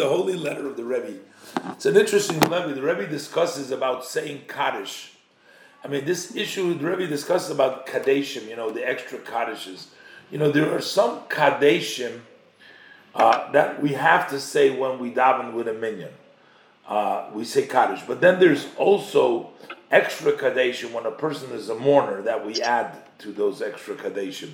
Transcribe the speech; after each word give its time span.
the 0.00 0.08
holy 0.08 0.34
letter 0.34 0.66
of 0.66 0.76
the 0.76 0.84
Rebbe. 0.84 1.18
It's 1.72 1.84
an 1.84 1.96
interesting 1.96 2.40
Rebbe. 2.40 2.72
The 2.72 2.82
Rebbe 2.82 3.06
discusses 3.06 3.70
about 3.70 4.06
saying 4.06 4.44
Kaddish. 4.48 5.12
I 5.84 5.88
mean, 5.88 6.06
this 6.06 6.34
issue 6.34 6.72
the 6.74 6.90
Rebbe 6.90 7.06
discusses 7.06 7.50
about 7.50 7.86
Kadeshim, 7.86 8.48
you 8.48 8.56
know, 8.56 8.70
the 8.70 8.86
extra 8.86 9.18
Kaddishes. 9.18 9.88
You 10.30 10.38
know, 10.38 10.50
there 10.50 10.74
are 10.74 10.80
some 10.80 11.20
Kadeshim 11.28 12.20
uh, 13.14 13.52
that 13.52 13.82
we 13.82 13.90
have 13.90 14.30
to 14.30 14.40
say 14.40 14.70
when 14.70 14.98
we 14.98 15.12
daven 15.12 15.52
with 15.52 15.68
a 15.68 15.74
minyan. 15.74 16.12
Uh, 16.88 17.28
we 17.34 17.44
say 17.44 17.66
Kaddish. 17.66 18.00
But 18.06 18.22
then 18.22 18.40
there's 18.40 18.68
also 18.78 19.50
extra 19.90 20.32
Kadeshim 20.32 20.92
when 20.92 21.04
a 21.04 21.10
person 21.10 21.50
is 21.52 21.68
a 21.68 21.74
mourner 21.74 22.22
that 22.22 22.46
we 22.46 22.62
add 22.62 22.96
to 23.18 23.32
those 23.32 23.60
extra 23.60 23.96
Kadeshim. 23.96 24.52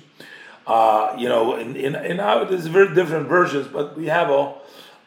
Uh, 0.65 1.15
you 1.17 1.29
know, 1.29 1.55
in, 1.55 1.77
in, 1.77 1.95
in 1.95 2.19
our, 2.19 2.43
there's 2.43 2.67
very 2.67 2.93
different 2.93 3.29
versions, 3.29 3.67
but 3.67 3.97
we 3.97 4.07
have 4.07 4.29
a, 4.29 4.53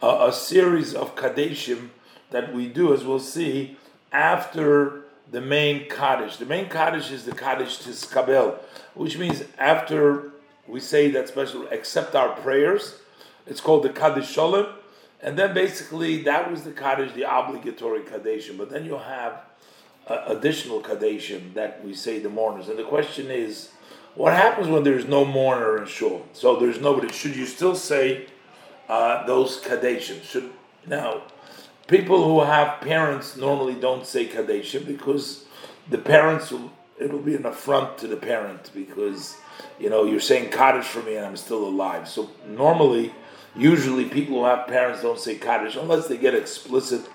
a, 0.03 0.29
a 0.29 0.33
series 0.33 0.95
of 0.95 1.15
Kadeshim 1.17 1.91
that 2.31 2.55
we 2.55 2.69
do, 2.69 2.95
as 2.95 3.05
we'll 3.05 3.19
see, 3.19 3.77
after 4.13 5.03
the 5.31 5.41
main 5.41 5.89
Kaddish. 5.89 6.37
The 6.37 6.47
main 6.47 6.69
Kaddish 6.69 7.11
is 7.11 7.25
the 7.25 7.33
Kaddish 7.33 7.79
Tiskabel, 7.79 8.59
which 8.95 9.19
means 9.19 9.45
after 9.59 10.31
we 10.67 10.81
say 10.81 11.11
that 11.11 11.29
special, 11.29 11.67
accept 11.69 12.15
our 12.15 12.31
prayers, 12.37 12.97
it's 13.47 13.61
called 13.61 13.83
the 13.83 13.91
Kaddish 13.91 14.31
Shalom, 14.31 14.67
and 15.23 15.39
then 15.39 15.55
basically 15.55 16.23
that 16.23 16.51
was 16.51 16.63
the 16.63 16.73
Kaddish, 16.73 17.13
the 17.13 17.23
obligatory 17.23 18.01
Kaddishim. 18.01 18.57
But 18.57 18.71
then 18.71 18.85
you 18.85 18.97
have 18.97 19.43
uh, 20.09 20.25
additional 20.27 20.81
Kaddishim 20.81 21.55
that 21.55 21.85
we 21.85 21.95
say 21.95 22.19
the 22.19 22.29
mourners. 22.29 22.69
And 22.69 22.79
the 22.79 22.85
question 22.85 23.31
is, 23.31 23.71
what 24.15 24.33
happens 24.33 24.69
when 24.69 24.83
there's 24.83 25.07
no 25.07 25.25
mourner 25.25 25.79
in 25.79 25.87
shul? 25.87 26.27
So 26.33 26.57
there's 26.57 26.81
nobody. 26.81 27.13
Should 27.13 27.37
you 27.37 27.47
still 27.47 27.77
say 27.77 28.27
uh, 28.91 29.25
those 29.25 29.61
Kaddishim? 29.61 30.23
Should 30.25 30.51
now 30.87 31.23
people 31.87 32.25
who 32.25 32.41
have 32.41 32.81
parents 32.81 33.37
normally 33.37 33.75
don't 33.75 34.07
say 34.07 34.27
Kadeshim 34.27 34.87
because 34.87 35.45
the 35.89 35.99
parents 35.99 36.51
will, 36.51 36.73
it'll 36.99 37.19
be 37.19 37.35
an 37.35 37.47
affront 37.47 37.99
to 37.99 38.07
the 38.07 38.17
parent 38.17 38.71
because 38.75 39.37
you 39.79 39.91
know 39.91 40.05
you're 40.05 40.21
saying 40.21 40.51
Kaddish 40.51 40.87
for 40.87 41.03
me 41.03 41.17
and 41.17 41.27
I'm 41.27 41.37
still 41.37 41.67
alive. 41.67 42.09
So 42.09 42.31
normally, 42.47 43.13
usually 43.57 44.07
people 44.07 44.39
who 44.39 44.45
have 44.45 44.67
parents 44.67 45.03
don't 45.03 45.19
say 45.19 45.37
Kaddish 45.37 45.77
unless 45.77 46.09
they 46.09 46.17
get 46.17 46.35
explicit 46.35 47.09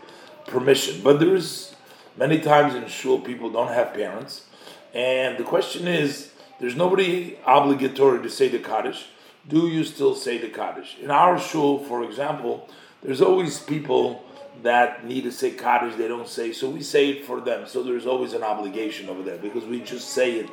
permission. 0.47 1.01
But 1.03 1.19
there's 1.19 1.75
many 2.17 2.39
times 2.39 2.75
in 2.75 2.87
shul 2.87 3.19
people 3.19 3.49
don't 3.49 3.73
have 3.73 3.93
parents, 3.93 4.45
and 4.93 5.37
the 5.37 5.43
question 5.43 5.87
is 5.87 6.31
there's 6.59 6.75
nobody 6.75 7.37
obligatory 7.45 8.21
to 8.23 8.29
say 8.29 8.47
the 8.47 8.59
Kaddish. 8.59 9.07
Do 9.47 9.67
you 9.67 9.83
still 9.83 10.15
say 10.15 10.37
the 10.37 10.49
Kaddish? 10.49 10.97
In 11.01 11.11
our 11.11 11.39
shul, 11.39 11.79
for 11.79 12.03
example, 12.03 12.67
there's 13.03 13.21
always 13.21 13.59
people 13.59 14.23
that 14.63 15.05
need 15.05 15.23
to 15.23 15.31
say 15.31 15.51
Kaddish, 15.51 15.95
they 15.95 16.07
don't 16.07 16.27
say, 16.27 16.51
so 16.51 16.69
we 16.69 16.81
say 16.81 17.09
it 17.09 17.25
for 17.25 17.39
them. 17.39 17.67
So 17.67 17.83
there's 17.83 18.07
always 18.07 18.33
an 18.33 18.43
obligation 18.43 19.09
over 19.09 19.21
there 19.21 19.37
because 19.37 19.65
we 19.65 19.81
just 19.81 20.09
say 20.09 20.39
it 20.39 20.49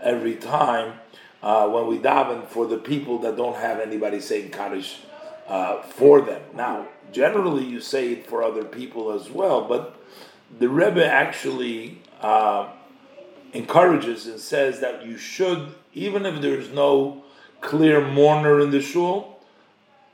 every 0.00 0.34
time 0.34 0.94
uh, 1.42 1.68
when 1.68 1.86
we 1.86 1.98
daven 1.98 2.46
for 2.48 2.66
the 2.66 2.78
people 2.78 3.18
that 3.18 3.36
don't 3.36 3.56
have 3.56 3.78
anybody 3.78 4.20
saying 4.20 4.50
Kaddish 4.50 5.00
uh, 5.46 5.82
for 5.82 6.20
them. 6.20 6.42
Now, 6.54 6.88
generally 7.12 7.64
you 7.64 7.80
say 7.80 8.12
it 8.12 8.26
for 8.26 8.42
other 8.42 8.64
people 8.64 9.12
as 9.12 9.30
well, 9.30 9.62
but 9.68 10.02
the 10.58 10.68
Rebbe 10.68 11.04
actually 11.04 12.00
uh, 12.20 12.70
encourages 13.52 14.26
and 14.26 14.40
says 14.40 14.80
that 14.80 15.04
you 15.04 15.16
should, 15.16 15.74
even 15.92 16.26
if 16.26 16.40
there's 16.40 16.70
no 16.70 17.23
clear 17.64 18.06
mourner 18.06 18.60
in 18.60 18.70
the 18.70 18.80
shul, 18.80 19.40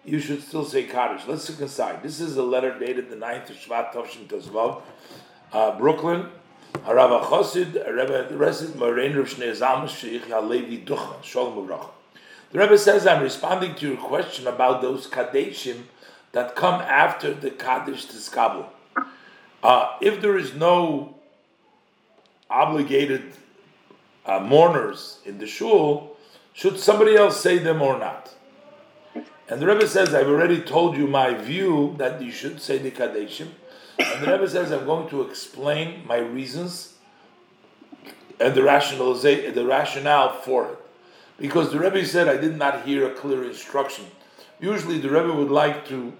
you 0.04 0.18
should 0.18 0.42
still 0.42 0.64
say 0.64 0.84
Kaddish. 0.84 1.26
Let's 1.26 1.48
look 1.50 1.60
inside. 1.60 2.02
This 2.02 2.20
is 2.20 2.36
a 2.36 2.42
letter 2.42 2.78
dated 2.78 3.10
the 3.10 3.16
9th 3.16 3.50
of 3.50 3.56
Shvat 3.56 3.92
Tovshin 3.92 4.26
Tozvav, 4.26 4.82
uh, 5.52 5.76
Brooklyn. 5.78 6.28
Harav 6.72 7.24
Chosid, 7.24 7.74
Rebbe 7.74 8.28
Resid 8.32 8.76
Morein 8.76 9.16
Rav 9.16 9.26
Shnei 9.26 9.50
Zalman 9.50 9.88
Sheikh 9.88 10.26
Halevi 10.26 10.84
Ducha, 10.84 11.22
Shalom 11.22 11.66
Uvracha. 11.66 11.90
The 12.52 12.60
Rebbe 12.60 12.78
says, 12.78 13.06
I'm 13.06 13.22
responding 13.22 13.74
to 13.76 13.88
your 13.88 13.96
question 13.96 14.46
about 14.46 14.80
those 14.80 15.08
Kaddishim 15.08 15.82
that 16.32 16.54
come 16.54 16.80
after 16.80 17.34
the 17.34 17.50
Kaddish 17.50 18.06
Tiskabel. 18.06 18.66
Uh, 19.62 19.96
if 20.00 20.20
there 20.20 20.38
is 20.38 20.54
no 20.54 21.16
obligated 22.48 23.32
uh, 24.24 24.40
mourners 24.40 25.18
in 25.24 25.38
the 25.38 25.46
shul, 25.46 26.16
should 26.52 26.78
somebody 26.78 27.16
else 27.16 27.40
say 27.40 27.58
them 27.58 27.80
or 27.82 27.98
not? 27.98 28.34
And 29.48 29.60
the 29.60 29.66
Rebbe 29.66 29.88
says, 29.88 30.14
I've 30.14 30.28
already 30.28 30.60
told 30.60 30.96
you 30.96 31.06
my 31.08 31.34
view 31.34 31.94
that 31.98 32.22
you 32.22 32.30
should 32.30 32.60
say 32.60 32.78
the 32.78 32.90
Kadeshim. 32.90 33.48
And 33.98 34.24
the 34.24 34.30
Rebbe 34.30 34.48
says, 34.48 34.70
I'm 34.70 34.86
going 34.86 35.08
to 35.10 35.22
explain 35.22 36.06
my 36.06 36.18
reasons 36.18 36.94
and 38.38 38.54
the 38.54 38.62
rationalization, 38.62 39.54
the 39.54 39.66
rationale 39.66 40.32
for 40.32 40.68
it. 40.72 40.78
Because 41.38 41.72
the 41.72 41.78
Rebbe 41.78 42.04
said, 42.06 42.28
I 42.28 42.36
did 42.36 42.56
not 42.56 42.86
hear 42.86 43.10
a 43.10 43.14
clear 43.14 43.44
instruction. 43.44 44.06
Usually 44.60 44.98
the 44.98 45.10
Rebbe 45.10 45.32
would 45.32 45.50
like 45.50 45.88
to 45.88 46.12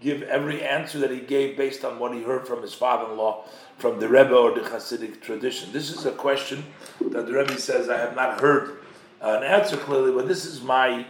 give 0.00 0.22
every 0.24 0.62
answer 0.62 0.98
that 0.98 1.10
he 1.10 1.20
gave 1.20 1.56
based 1.56 1.84
on 1.84 1.98
what 1.98 2.12
he 2.12 2.22
heard 2.22 2.46
from 2.46 2.60
his 2.60 2.74
father-in-law, 2.74 3.44
from 3.78 3.98
the 3.98 4.08
Rebbe 4.08 4.34
or 4.34 4.52
the 4.52 4.60
Hasidic 4.60 5.22
tradition. 5.22 5.72
This 5.72 5.90
is 5.90 6.04
a 6.04 6.12
question 6.12 6.64
that 7.00 7.26
the 7.26 7.32
Rebbe 7.32 7.58
says, 7.58 7.88
I 7.88 7.98
have 7.98 8.14
not 8.14 8.40
heard 8.40 8.83
an 9.24 9.42
answer 9.42 9.76
clearly, 9.76 10.12
but 10.12 10.28
this 10.28 10.44
is 10.44 10.62
my 10.62 11.06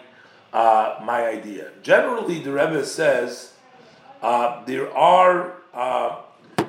uh, 0.52 1.00
my 1.02 1.26
idea. 1.26 1.70
Generally, 1.82 2.41
the 2.41 2.52
Rebbe 2.52 2.84
says 2.84 3.54
uh, 4.22 4.64
there 4.64 4.94
are 4.97 5.54
uh, 5.75 6.20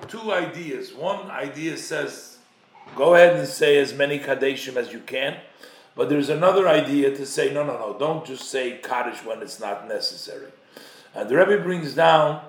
two 0.08 0.34
ideas. 0.34 0.94
One 0.94 1.30
idea 1.30 1.78
says, 1.78 2.40
go 2.96 3.14
ahead 3.14 3.38
and 3.38 3.48
say 3.48 3.78
as 3.78 3.94
many 3.94 4.20
Kadeshim 4.20 4.76
as 4.76 4.92
you 4.92 5.00
can. 5.00 5.38
But 5.96 6.10
there's 6.10 6.30
another 6.30 6.68
idea 6.68 7.16
to 7.16 7.26
say, 7.26 7.54
no, 7.54 7.64
no, 7.64 7.78
no, 7.78 7.96
don't 7.98 8.26
just 8.26 8.50
say 8.50 8.80
Kaddish 8.84 9.24
when 9.24 9.42
it's 9.42 9.60
not 9.60 9.88
necessary. 9.88 10.52
And 11.14 11.30
the 11.30 11.38
Rebbe 11.38 11.64
brings 11.64 11.94
down 11.94 12.42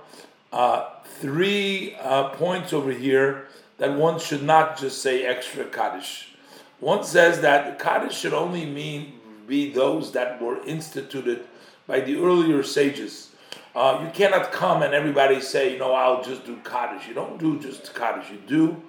uh, 0.52 0.88
three 1.04 1.94
uh, 2.00 2.30
points 2.30 2.72
over 2.72 2.90
here 2.90 3.46
that 3.78 3.92
one 3.96 4.18
should 4.18 4.42
not 4.42 4.78
just 4.78 5.00
say 5.02 5.24
extra 5.24 5.64
Kaddish. 5.64 6.35
One 6.80 7.04
says 7.04 7.40
that 7.40 7.78
Kaddish 7.78 8.16
should 8.16 8.34
only 8.34 8.66
mean 8.66 9.14
be 9.46 9.72
those 9.72 10.12
that 10.12 10.40
were 10.40 10.62
instituted 10.64 11.46
by 11.86 12.00
the 12.00 12.16
earlier 12.16 12.62
sages. 12.62 13.30
Uh, 13.74 14.00
you 14.04 14.10
cannot 14.10 14.52
come 14.52 14.82
and 14.82 14.94
everybody 14.94 15.40
say, 15.40 15.72
you 15.72 15.78
know, 15.78 15.92
I'll 15.92 16.22
just 16.22 16.44
do 16.44 16.56
Kaddish. 16.64 17.06
You 17.06 17.14
don't 17.14 17.38
do 17.38 17.58
just 17.58 17.94
Kaddish. 17.94 18.30
You 18.30 18.38
do 18.46 18.82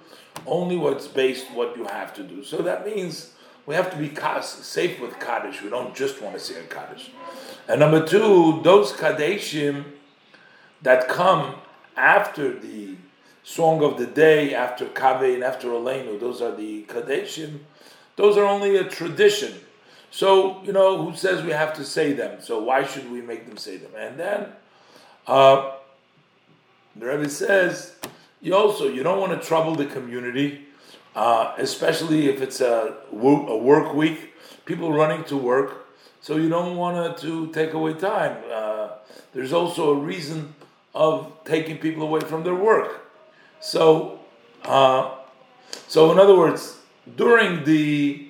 only 0.46 0.76
what's 0.76 1.06
based 1.06 1.50
what 1.52 1.76
you 1.76 1.84
have 1.84 2.14
to 2.14 2.22
do. 2.22 2.42
So 2.42 2.58
that 2.58 2.86
means 2.86 3.32
we 3.66 3.74
have 3.74 3.90
to 3.90 3.96
be 3.96 4.14
safe 4.42 5.00
with 5.00 5.18
Kaddish. 5.20 5.62
We 5.62 5.70
don't 5.70 5.94
just 5.94 6.22
want 6.22 6.34
to 6.34 6.40
say 6.40 6.58
a 6.60 6.64
Kaddish. 6.64 7.10
And 7.68 7.80
number 7.80 8.06
two, 8.06 8.60
those 8.62 8.92
Kaddeshim 8.92 9.84
that 10.82 11.08
come 11.08 11.56
after 11.96 12.58
the 12.58 12.96
song 13.42 13.82
of 13.82 13.98
the 13.98 14.06
day, 14.06 14.54
after 14.54 14.86
Kaveh 14.86 15.34
and 15.34 15.44
after 15.44 15.68
Aleinu, 15.68 16.18
those 16.18 16.40
are 16.40 16.54
the 16.54 16.84
Kaddeshim. 16.84 17.60
Those 18.18 18.36
are 18.36 18.44
only 18.44 18.76
a 18.76 18.82
tradition. 18.82 19.54
So, 20.10 20.60
you 20.64 20.72
know, 20.72 21.00
who 21.00 21.16
says 21.16 21.44
we 21.44 21.52
have 21.52 21.72
to 21.74 21.84
say 21.84 22.14
them? 22.14 22.40
So 22.40 22.60
why 22.60 22.84
should 22.84 23.08
we 23.12 23.20
make 23.20 23.46
them 23.46 23.56
say 23.56 23.76
them? 23.76 23.92
And 23.96 24.18
then 24.18 24.48
uh, 25.28 25.74
the 26.96 27.06
Rebbe 27.06 27.28
says, 27.28 27.94
you 28.40 28.56
also, 28.56 28.88
you 28.88 29.04
don't 29.04 29.20
want 29.20 29.40
to 29.40 29.46
trouble 29.46 29.76
the 29.76 29.86
community, 29.86 30.66
uh, 31.14 31.54
especially 31.58 32.28
if 32.28 32.42
it's 32.42 32.60
a, 32.60 32.96
a 33.12 33.56
work 33.56 33.94
week, 33.94 34.34
people 34.64 34.92
running 34.92 35.22
to 35.26 35.36
work. 35.36 35.86
So 36.20 36.38
you 36.38 36.48
don't 36.48 36.76
want 36.76 37.18
to 37.18 37.52
take 37.52 37.72
away 37.72 37.94
time. 37.94 38.36
Uh, 38.52 38.88
there's 39.32 39.52
also 39.52 39.92
a 39.92 39.96
reason 39.96 40.56
of 40.92 41.32
taking 41.44 41.78
people 41.78 42.02
away 42.02 42.22
from 42.22 42.42
their 42.42 42.56
work. 42.56 43.12
So, 43.60 44.18
uh, 44.64 45.14
so 45.86 46.10
in 46.10 46.18
other 46.18 46.36
words, 46.36 46.77
during 47.16 47.64
the 47.64 48.28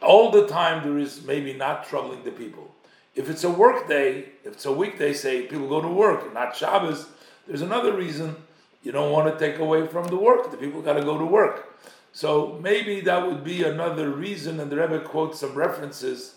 all 0.00 0.30
the 0.30 0.46
time 0.46 0.82
there 0.82 0.98
is 0.98 1.24
maybe 1.24 1.52
not 1.52 1.86
troubling 1.86 2.24
the 2.24 2.30
people. 2.30 2.74
If 3.14 3.28
it's 3.28 3.44
a 3.44 3.50
work 3.50 3.88
day, 3.88 4.30
if 4.44 4.54
it's 4.54 4.64
a 4.64 4.72
weekday, 4.72 5.12
say 5.12 5.42
people 5.42 5.68
go 5.68 5.80
to 5.80 5.88
work, 5.88 6.32
not 6.32 6.56
Shabbos, 6.56 7.06
there's 7.46 7.62
another 7.62 7.92
reason 7.92 8.36
you 8.82 8.90
don't 8.90 9.12
want 9.12 9.32
to 9.32 9.38
take 9.38 9.60
away 9.60 9.86
from 9.86 10.08
the 10.08 10.16
work. 10.16 10.50
The 10.50 10.56
people 10.56 10.82
got 10.82 10.94
to 10.94 11.04
go 11.04 11.18
to 11.18 11.24
work. 11.24 11.78
So 12.12 12.58
maybe 12.62 13.00
that 13.02 13.26
would 13.26 13.44
be 13.44 13.62
another 13.62 14.10
reason, 14.10 14.60
and 14.60 14.70
the 14.70 14.76
Rebbe 14.76 15.00
quotes 15.00 15.40
some 15.40 15.54
references 15.54 16.34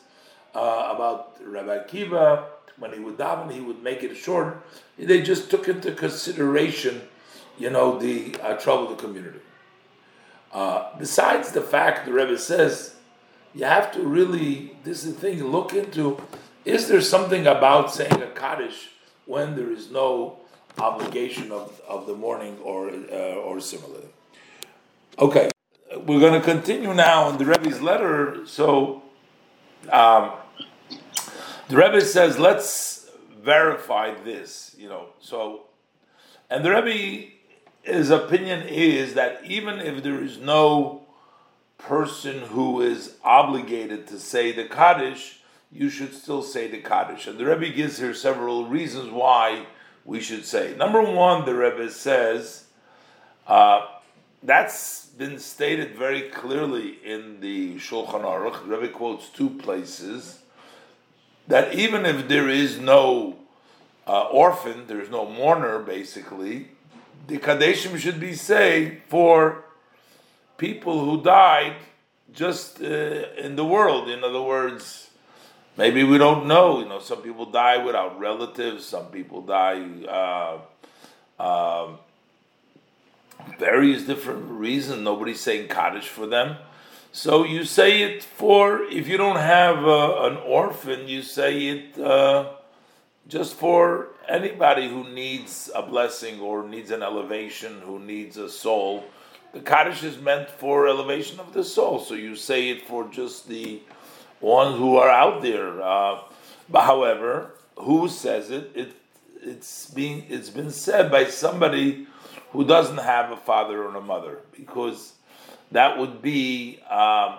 uh, 0.54 0.92
about 0.96 1.38
Rabbi 1.44 1.80
Akiva. 1.80 2.46
When 2.78 2.94
he 2.94 3.00
would 3.00 3.18
daven, 3.18 3.52
he 3.52 3.62
would 3.62 3.82
make 3.82 4.04
it 4.04 4.16
short. 4.16 4.66
They 4.98 5.22
just 5.22 5.50
took 5.50 5.68
into 5.68 5.92
consideration, 5.94 7.02
you 7.58 7.70
know, 7.70 7.98
the 7.98 8.36
uh, 8.42 8.56
trouble 8.56 8.92
of 8.92 8.98
the 8.98 9.04
community. 9.04 9.40
Uh, 10.56 10.88
besides 10.98 11.52
the 11.52 11.60
fact, 11.60 12.06
the 12.06 12.14
Rebbe 12.14 12.38
says 12.38 12.96
you 13.54 13.66
have 13.66 13.92
to 13.92 14.02
really, 14.02 14.78
this 14.86 15.04
is 15.04 15.14
the 15.14 15.20
thing, 15.20 15.44
look 15.44 15.74
into 15.74 16.18
is 16.64 16.88
there 16.88 17.02
something 17.02 17.46
about 17.46 17.94
saying 17.94 18.22
a 18.22 18.28
Kaddish 18.28 18.92
when 19.26 19.58
there 19.58 19.70
is 19.70 19.92
no 19.92 20.40
obligation 20.80 21.52
of, 21.52 21.82
of 21.88 22.08
the 22.08 22.16
morning 22.16 22.58
or 22.64 22.90
uh, 22.90 23.36
or 23.36 23.60
similarly. 23.60 24.08
Okay, 25.20 25.50
we're 26.06 26.22
going 26.22 26.40
to 26.40 26.46
continue 26.46 26.94
now 26.94 27.30
in 27.30 27.38
the 27.38 27.46
Rebbe's 27.46 27.82
letter. 27.82 28.46
So 28.46 29.04
um, 29.92 30.32
the 31.68 31.76
Rebbe 31.76 32.02
says, 32.02 32.40
let's 32.40 33.10
verify 33.42 34.14
this. 34.24 34.76
You 34.78 34.88
know, 34.88 35.08
so 35.20 35.64
and 36.50 36.64
the 36.64 36.72
Rebbe, 36.72 37.32
his 37.86 38.10
opinion 38.10 38.68
is 38.68 39.14
that 39.14 39.42
even 39.46 39.80
if 39.80 40.02
there 40.02 40.22
is 40.22 40.40
no 40.40 41.04
person 41.78 42.40
who 42.40 42.82
is 42.82 43.16
obligated 43.24 44.08
to 44.08 44.20
say 44.20 44.52
the 44.52 44.66
Kaddish, 44.66 45.40
you 45.72 45.90
should 45.90 46.14
still 46.14 46.42
say 46.42 46.68
the 46.68 46.80
Kaddish. 46.80 47.28
And 47.28 47.38
the 47.38 47.46
Rebbe 47.46 47.70
gives 47.70 48.00
here 48.00 48.16
several 48.16 48.66
reasons 48.66 49.12
why 49.12 49.68
we 50.04 50.20
should 50.20 50.46
say. 50.46 50.76
Number 50.76 51.02
one, 51.02 51.46
the 51.46 51.54
Rebbe 51.54 51.92
says, 51.92 52.66
uh, 53.46 53.86
that's 54.42 55.06
been 55.06 55.38
stated 55.38 55.96
very 55.96 56.24
clearly 56.24 56.98
in 57.04 57.40
the 57.40 57.76
Shulchan 57.76 58.24
Aruch. 58.24 58.68
The 58.68 58.78
Rebbe 58.78 58.94
quotes 58.94 59.30
two 59.30 59.50
places 59.52 60.40
that 61.48 61.76
even 61.76 62.06
if 62.06 62.28
there 62.28 62.50
is 62.50 62.80
no 62.80 63.38
uh, 64.08 64.24
orphan, 64.24 64.88
there's 64.88 65.10
no 65.10 65.26
mourner, 65.26 65.80
basically, 65.80 66.70
the 67.28 67.38
Kadeshim 67.38 67.98
should 67.98 68.20
be 68.20 68.34
say 68.34 69.02
for 69.08 69.64
people 70.58 71.04
who 71.04 71.24
died 71.24 71.76
just 72.34 72.82
uh, 72.82 72.86
in 73.38 73.56
the 73.56 73.66
world. 73.66 74.10
In 74.10 74.24
other 74.24 74.42
words, 74.42 75.10
maybe 75.78 76.04
we 76.04 76.18
don't 76.18 76.46
know. 76.46 76.80
You 76.80 76.90
know, 76.90 77.00
some 77.00 77.22
people 77.22 77.46
die 77.46 77.84
without 77.84 78.20
relatives. 78.20 78.86
Some 78.86 79.08
people 79.08 79.42
die 79.42 79.84
uh, 80.08 81.42
uh, 81.42 81.88
various 83.58 84.04
different 84.04 84.46
reasons. 84.50 85.02
Nobody's 85.02 85.40
saying 85.40 85.70
Kaddish 85.70 86.08
for 86.08 86.28
them. 86.28 86.58
So 87.12 87.46
you 87.46 87.64
say 87.64 88.02
it 88.02 88.24
for 88.24 88.84
if 88.84 89.08
you 89.08 89.16
don't 89.16 89.38
have 89.38 89.86
uh, 89.86 90.24
an 90.24 90.38
orphan, 90.38 91.08
you 91.08 91.22
say 91.22 91.68
it 91.68 91.98
uh, 91.98 92.55
just 93.28 93.56
for 93.56 94.10
anybody 94.28 94.88
who 94.88 95.10
needs 95.10 95.70
a 95.74 95.82
blessing 95.82 96.40
or 96.40 96.68
needs 96.68 96.92
an 96.92 97.02
elevation, 97.02 97.82
who 97.82 98.00
needs 98.00 98.38
a 98.38 98.50
soul. 98.50 99.04
The 99.54 99.62
Kaddish 99.62 100.04
is 100.04 100.18
meant 100.20 100.50
for 100.50 100.88
elevation 100.88 101.40
of 101.40 101.54
the 101.54 101.64
soul, 101.64 102.00
so 102.00 102.14
you 102.14 102.36
say 102.36 102.70
it 102.70 102.88
for 102.88 103.08
just 103.08 103.48
the 103.48 103.82
ones 104.42 104.78
who 104.78 104.98
are 104.98 105.10
out 105.10 105.42
there. 105.42 105.82
Uh, 105.82 106.20
but 106.70 106.82
however, 106.82 107.52
who 107.78 108.08
says 108.08 108.52
it? 108.52 108.72
It 108.76 108.92
it's 109.42 109.90
being 109.92 110.26
it's 110.30 110.50
been 110.50 110.72
said 110.72 111.12
by 111.12 111.26
somebody 111.26 112.08
who 112.52 112.66
doesn't 112.66 112.98
have 112.98 113.32
a 113.32 113.38
father 113.38 113.84
or 113.84 113.96
a 113.96 114.02
mother, 114.02 114.40
because 114.58 115.14
that 115.72 115.98
would 115.98 116.22
be 116.22 116.80
um, 116.90 117.38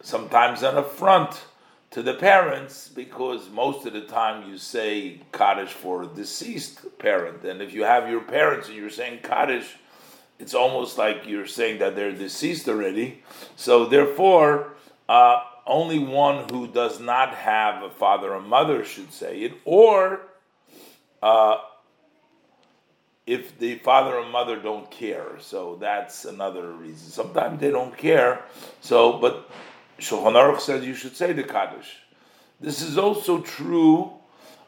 sometimes 0.00 0.62
an 0.62 0.76
affront 0.76 1.44
to 1.90 2.02
the 2.02 2.14
parents 2.14 2.88
because 2.88 3.50
most 3.50 3.84
of 3.86 3.92
the 3.92 4.02
time 4.02 4.48
you 4.48 4.58
say 4.58 5.20
Kaddish 5.32 5.70
for 5.70 6.04
a 6.04 6.06
deceased 6.06 6.98
parent. 6.98 7.44
And 7.44 7.60
if 7.60 7.72
you 7.72 7.82
have 7.84 8.08
your 8.08 8.20
parents 8.20 8.68
and 8.68 8.76
you're 8.76 8.90
saying 8.90 9.20
Kaddish, 9.22 9.76
it's 10.38 10.54
almost 10.54 10.98
like 10.98 11.26
you're 11.26 11.46
saying 11.46 11.80
that 11.80 11.96
they're 11.96 12.12
deceased 12.12 12.68
already. 12.68 13.22
So 13.56 13.86
therefore, 13.86 14.74
uh, 15.08 15.42
only 15.66 15.98
one 15.98 16.48
who 16.50 16.66
does 16.66 17.00
not 17.00 17.34
have 17.34 17.82
a 17.82 17.90
father 17.90 18.34
or 18.34 18.40
mother 18.40 18.84
should 18.84 19.12
say 19.12 19.40
it, 19.42 19.52
or 19.64 20.20
uh, 21.22 21.58
if 23.26 23.58
the 23.58 23.76
father 23.78 24.16
or 24.16 24.28
mother 24.28 24.56
don't 24.56 24.90
care. 24.90 25.38
So 25.40 25.76
that's 25.80 26.24
another 26.24 26.72
reason. 26.72 27.10
Sometimes 27.10 27.60
they 27.60 27.70
don't 27.70 27.96
care. 27.96 28.44
So, 28.80 29.18
but 29.18 29.50
Shulchan 30.00 30.32
Aruch 30.32 30.60
says 30.60 30.84
you 30.84 30.94
should 30.94 31.16
say 31.16 31.32
the 31.32 31.44
Kaddish. 31.44 31.98
This 32.58 32.82
is 32.82 32.98
also 32.98 33.40
true, 33.40 34.12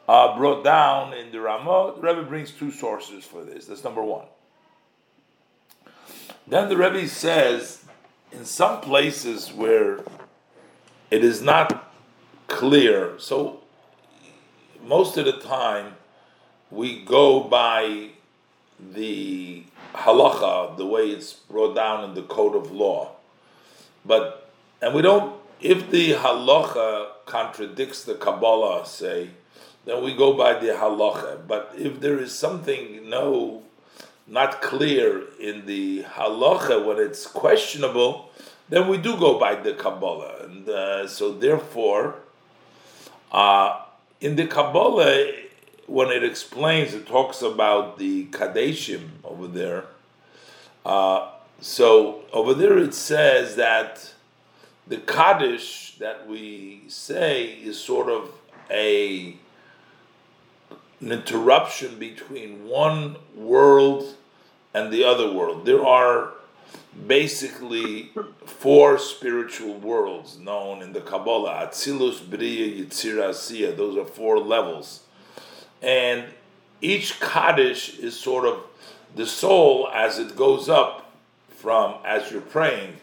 uh, 0.07 0.37
brought 0.37 0.63
down 0.63 1.13
in 1.13 1.31
the 1.31 1.41
Ramah. 1.41 1.93
The 1.95 2.01
Rebbe 2.01 2.23
brings 2.23 2.51
two 2.51 2.71
sources 2.71 3.23
for 3.23 3.43
this. 3.43 3.65
That's 3.65 3.83
number 3.83 4.03
one. 4.03 4.25
Then 6.47 6.69
the 6.69 6.77
Rebbe 6.77 7.07
says, 7.07 7.83
in 8.31 8.45
some 8.45 8.81
places 8.81 9.51
where 9.51 9.99
it 11.09 11.23
is 11.23 11.41
not 11.41 11.91
clear, 12.47 13.17
so 13.19 13.61
most 14.85 15.17
of 15.17 15.25
the 15.25 15.39
time 15.39 15.95
we 16.69 17.03
go 17.03 17.41
by 17.41 18.09
the 18.93 19.63
halacha, 19.93 20.75
the 20.77 20.85
way 20.85 21.09
it's 21.09 21.33
brought 21.33 21.75
down 21.75 22.03
in 22.03 22.13
the 22.15 22.23
code 22.23 22.55
of 22.55 22.71
law. 22.71 23.11
But 24.05 24.42
and 24.83 24.93
we 24.93 25.01
don't, 25.01 25.33
if 25.61 25.89
the 25.91 26.11
halacha 26.11 27.07
contradicts 27.25 28.03
the 28.03 28.15
Kabbalah, 28.15 28.85
say, 28.85 29.29
then 29.85 30.03
we 30.03 30.13
go 30.13 30.33
by 30.33 30.55
the 30.55 30.73
halacha. 30.73 31.47
But 31.47 31.73
if 31.77 32.01
there 32.01 32.19
is 32.19 32.37
something 32.37 33.09
no, 33.09 33.63
not 34.27 34.61
clear 34.61 35.23
in 35.39 35.65
the 35.65 36.03
halacha 36.03 36.85
when 36.85 36.99
it's 36.99 37.25
questionable, 37.25 38.29
then 38.67 38.89
we 38.89 38.97
do 38.97 39.15
go 39.15 39.39
by 39.39 39.55
the 39.55 39.73
Kabbalah. 39.73 40.43
And 40.43 40.67
uh, 40.67 41.07
so 41.07 41.31
therefore, 41.31 42.15
uh, 43.31 43.83
in 44.19 44.35
the 44.35 44.47
Kabbalah, 44.47 45.31
when 45.87 46.09
it 46.09 46.25
explains, 46.25 46.93
it 46.93 47.07
talks 47.07 47.41
about 47.41 47.99
the 47.99 48.25
Kadeshim 48.25 49.11
over 49.23 49.47
there. 49.47 49.85
Uh, 50.85 51.29
so 51.61 52.23
over 52.33 52.53
there 52.53 52.77
it 52.77 52.93
says 52.93 53.55
that 53.55 54.12
the 54.87 54.97
Kaddish 54.97 55.95
that 55.99 56.27
we 56.27 56.83
say 56.87 57.45
is 57.45 57.79
sort 57.79 58.09
of 58.09 58.31
a 58.69 59.37
an 60.99 61.11
interruption 61.11 61.99
between 61.99 62.65
one 62.67 63.17
world 63.35 64.15
and 64.73 64.91
the 64.91 65.03
other 65.03 65.31
world. 65.31 65.65
There 65.65 65.85
are 65.85 66.31
basically 67.07 68.11
four 68.45 68.97
spiritual 68.97 69.73
worlds 69.75 70.37
known 70.37 70.81
in 70.81 70.93
the 70.93 71.01
Kabbalah: 71.01 71.67
Atzilus, 71.67 72.27
Bria, 72.29 72.85
Yitzira, 72.85 73.29
Asiya. 73.29 73.75
Those 73.75 73.97
are 73.97 74.05
four 74.05 74.39
levels, 74.39 75.03
and 75.81 76.25
each 76.81 77.19
Kaddish 77.19 77.99
is 77.99 78.19
sort 78.19 78.45
of 78.45 78.63
the 79.15 79.25
soul 79.25 79.89
as 79.93 80.19
it 80.19 80.35
goes 80.35 80.67
up 80.69 81.11
from 81.49 81.95
as 82.03 82.31
you're 82.31 82.41
praying 82.41 82.97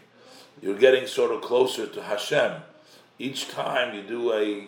you're 0.62 0.78
getting 0.78 1.06
sort 1.06 1.30
of 1.30 1.40
closer 1.40 1.86
to 1.86 2.02
Hashem. 2.02 2.62
Each 3.18 3.48
time 3.48 3.94
you 3.94 4.02
do 4.02 4.32
a 4.32 4.66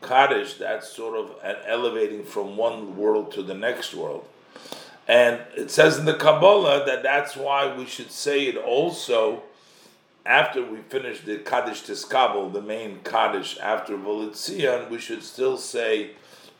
Kaddish, 0.00 0.54
that's 0.54 0.88
sort 0.88 1.16
of 1.16 1.34
an 1.42 1.56
elevating 1.66 2.24
from 2.24 2.56
one 2.56 2.96
world 2.96 3.32
to 3.32 3.42
the 3.42 3.54
next 3.54 3.94
world. 3.94 4.26
And 5.06 5.40
it 5.56 5.70
says 5.70 5.98
in 5.98 6.04
the 6.04 6.14
Kabbalah 6.14 6.84
that 6.86 7.02
that's 7.02 7.36
why 7.36 7.74
we 7.74 7.86
should 7.86 8.12
say 8.12 8.44
it 8.44 8.56
also 8.56 9.42
after 10.26 10.62
we 10.62 10.78
finish 10.80 11.22
the 11.22 11.38
Kaddish 11.38 11.82
Tiskabel, 11.84 12.52
the 12.52 12.60
main 12.60 13.00
Kaddish 13.02 13.58
after 13.58 13.96
Volitzion, 13.96 14.90
we 14.90 14.98
should 14.98 15.22
still 15.22 15.56
say 15.56 16.10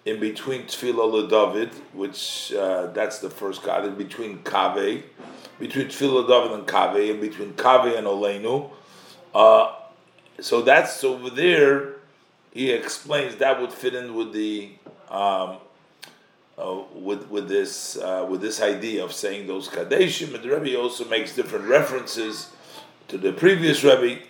in 0.08 0.18
between 0.18 0.62
Tfilah 0.62 1.28
David, 1.28 1.70
which 1.92 2.52
uh, 2.54 2.86
that's 2.88 3.18
the 3.18 3.28
first 3.28 3.62
God, 3.62 3.84
in 3.84 3.94
between 3.94 4.38
Kaveh, 4.38 5.02
between 5.58 5.88
Tfilah 5.88 6.26
David 6.26 6.58
and 6.58 6.66
Kaveh, 6.66 7.10
and 7.10 7.20
between 7.20 7.52
Kaveh 7.52 7.98
and 7.98 8.06
Oleinu. 8.06 8.70
Uh, 9.34 9.74
so 10.40 10.62
that's 10.62 11.04
over 11.04 11.28
there. 11.28 11.96
He 12.52 12.70
explains 12.70 13.36
that 13.36 13.60
would 13.60 13.72
fit 13.72 13.94
in 13.94 14.14
with 14.14 14.32
the 14.32 14.70
um, 15.10 15.58
uh, 16.56 16.82
with 16.94 17.28
with 17.28 17.48
this 17.48 17.98
uh, 17.98 18.26
with 18.28 18.40
this 18.40 18.62
idea 18.62 19.04
of 19.04 19.12
saying 19.12 19.46
those 19.46 19.68
kadeshim. 19.68 20.34
And 20.34 20.42
the 20.42 20.58
Rebbe 20.58 20.80
also 20.80 21.04
makes 21.04 21.36
different 21.36 21.66
references 21.66 22.50
to 23.08 23.18
the 23.18 23.32
previous 23.32 23.84
Rebbe, 23.84 24.22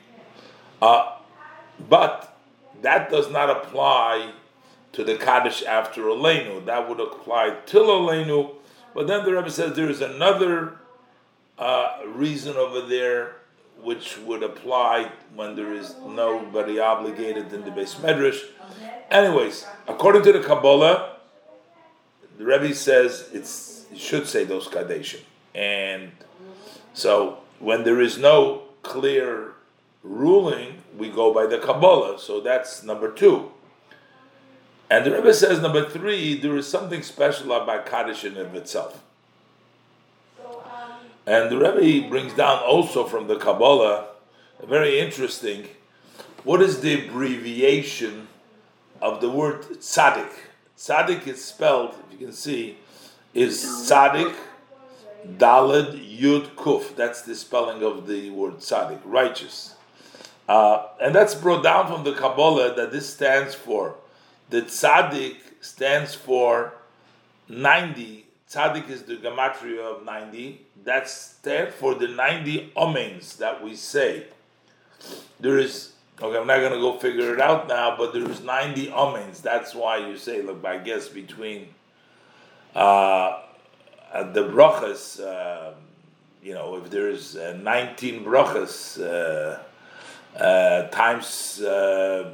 uh, 0.82 1.18
but 1.88 2.36
that 2.82 3.10
does 3.10 3.30
not 3.30 3.48
apply 3.48 4.32
to 4.98 5.04
the 5.04 5.14
kaddish 5.14 5.62
after 5.62 6.02
Oleinu. 6.02 6.66
That 6.66 6.88
would 6.88 6.98
apply 6.98 7.58
till 7.66 7.86
Oleinu. 7.86 8.56
But 8.92 9.06
then 9.06 9.24
the 9.24 9.32
Rebbe 9.32 9.48
says 9.48 9.76
there 9.76 9.88
is 9.88 10.00
another 10.00 10.74
uh, 11.56 12.00
reason 12.04 12.56
over 12.56 12.80
there 12.80 13.36
which 13.80 14.18
would 14.18 14.42
apply 14.42 15.12
when 15.36 15.54
there 15.54 15.72
is 15.72 15.94
nobody 16.04 16.80
obligated 16.80 17.52
in 17.52 17.64
the 17.64 17.70
beis 17.70 17.94
medrash. 17.94 18.40
Anyways, 19.08 19.66
according 19.86 20.24
to 20.24 20.32
the 20.32 20.40
Kabbalah, 20.40 21.18
the 22.36 22.44
Rebbe 22.44 22.74
says 22.74 23.28
it's 23.32 23.86
it 23.92 23.98
should 23.98 24.26
say 24.26 24.44
those 24.44 24.66
kadeshim, 24.66 25.20
and 25.54 26.10
so 26.92 27.38
when 27.60 27.84
there 27.84 28.00
is 28.00 28.18
no 28.18 28.64
clear 28.82 29.52
ruling, 30.02 30.82
we 30.96 31.08
go 31.08 31.32
by 31.32 31.46
the 31.46 31.58
Kabbalah. 31.58 32.18
So 32.18 32.40
that's 32.40 32.82
number 32.82 33.12
two. 33.12 33.52
And 34.90 35.04
the 35.04 35.10
Rebbe 35.10 35.34
says, 35.34 35.60
number 35.60 35.88
three, 35.88 36.34
there 36.38 36.56
is 36.56 36.66
something 36.66 37.02
special 37.02 37.52
about 37.52 37.86
Kaddish 37.86 38.24
in 38.24 38.36
of 38.38 38.54
itself. 38.54 39.02
And 41.26 41.50
the 41.50 41.58
Rebbe 41.58 42.08
brings 42.08 42.32
down 42.32 42.62
also 42.62 43.04
from 43.04 43.26
the 43.26 43.36
Kabbalah, 43.36 44.06
very 44.66 44.98
interesting, 44.98 45.68
what 46.42 46.62
is 46.62 46.80
the 46.80 47.06
abbreviation 47.06 48.28
of 49.02 49.20
the 49.20 49.28
word 49.28 49.62
tzaddik? 49.62 50.30
Tzaddik 50.76 51.26
is 51.26 51.44
spelled, 51.44 51.94
if 52.06 52.12
you 52.18 52.26
can 52.26 52.34
see, 52.34 52.78
is 53.34 53.62
tzaddik, 53.62 54.34
dalad, 55.36 56.18
yud, 56.18 56.54
kuf. 56.54 56.96
That's 56.96 57.22
the 57.22 57.34
spelling 57.34 57.82
of 57.82 58.06
the 58.06 58.30
word 58.30 58.58
tzaddik, 58.58 59.00
righteous. 59.04 59.74
Uh, 60.48 60.86
and 60.98 61.14
that's 61.14 61.34
brought 61.34 61.62
down 61.62 61.88
from 61.88 62.04
the 62.04 62.14
Kabbalah 62.14 62.74
that 62.74 62.90
this 62.90 63.12
stands 63.12 63.54
for. 63.54 63.96
The 64.50 64.62
tzaddik 64.62 65.36
stands 65.60 66.14
for 66.14 66.74
90. 67.48 68.26
Tzaddik 68.50 68.88
is 68.88 69.02
the 69.02 69.16
gematria 69.16 69.80
of 69.80 70.04
90. 70.04 70.60
That's 70.84 71.12
stands 71.12 71.74
for 71.74 71.94
the 71.94 72.08
90 72.08 72.72
omens 72.76 73.36
that 73.36 73.62
we 73.62 73.76
say. 73.76 74.26
There 75.38 75.58
is, 75.58 75.92
okay, 76.20 76.38
I'm 76.38 76.46
not 76.46 76.58
going 76.58 76.72
to 76.72 76.78
go 76.78 76.98
figure 76.98 77.34
it 77.34 77.40
out 77.40 77.68
now, 77.68 77.96
but 77.96 78.12
there 78.12 78.28
is 78.28 78.40
90 78.40 78.90
omens. 78.90 79.40
That's 79.40 79.74
why 79.74 79.98
you 79.98 80.16
say, 80.16 80.42
look, 80.42 80.64
I 80.64 80.78
guess 80.78 81.08
between 81.08 81.68
uh, 82.74 83.42
the 84.12 84.44
brachas, 84.44 85.20
uh, 85.20 85.74
you 86.42 86.54
know, 86.54 86.76
if 86.76 86.90
there's 86.90 87.36
uh, 87.36 87.58
19 87.62 88.24
brachas, 88.24 88.98
uh, 89.00 89.58
uh, 90.38 90.88
times 90.88 91.60
uh, 91.60 92.30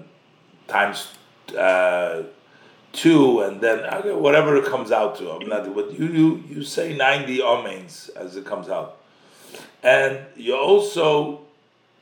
times 0.69 1.09
uh, 1.57 2.23
two, 2.93 3.41
and 3.41 3.61
then 3.61 3.81
okay, 3.81 4.13
whatever 4.13 4.57
it 4.57 4.67
comes 4.67 4.93
out 4.93 5.17
to. 5.19 5.31
I'm 5.31 5.49
not, 5.49 5.75
but 5.75 5.99
you 5.99 6.07
you 6.07 6.45
you 6.49 6.63
say 6.63 6.97
ninety 6.97 7.43
amens 7.43 8.11
as 8.17 8.37
it 8.37 8.45
comes 8.45 8.69
out, 8.69 8.99
and 9.83 10.21
you 10.37 10.57
also 10.57 11.41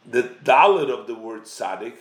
the 0.09 0.23
dalit 0.45 0.91
of 0.91 1.07
the 1.07 1.15
word 1.15 1.43
tzaddik 1.43 1.95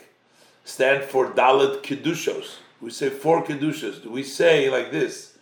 stand 0.64 1.04
for 1.04 1.30
dalit 1.30 1.82
kedushos. 1.82 2.56
We 2.80 2.90
say 2.90 3.10
four 3.10 3.44
kedushos. 3.44 4.04
We 4.04 4.22
say 4.22 4.70
like 4.70 4.90
this. 4.90 5.36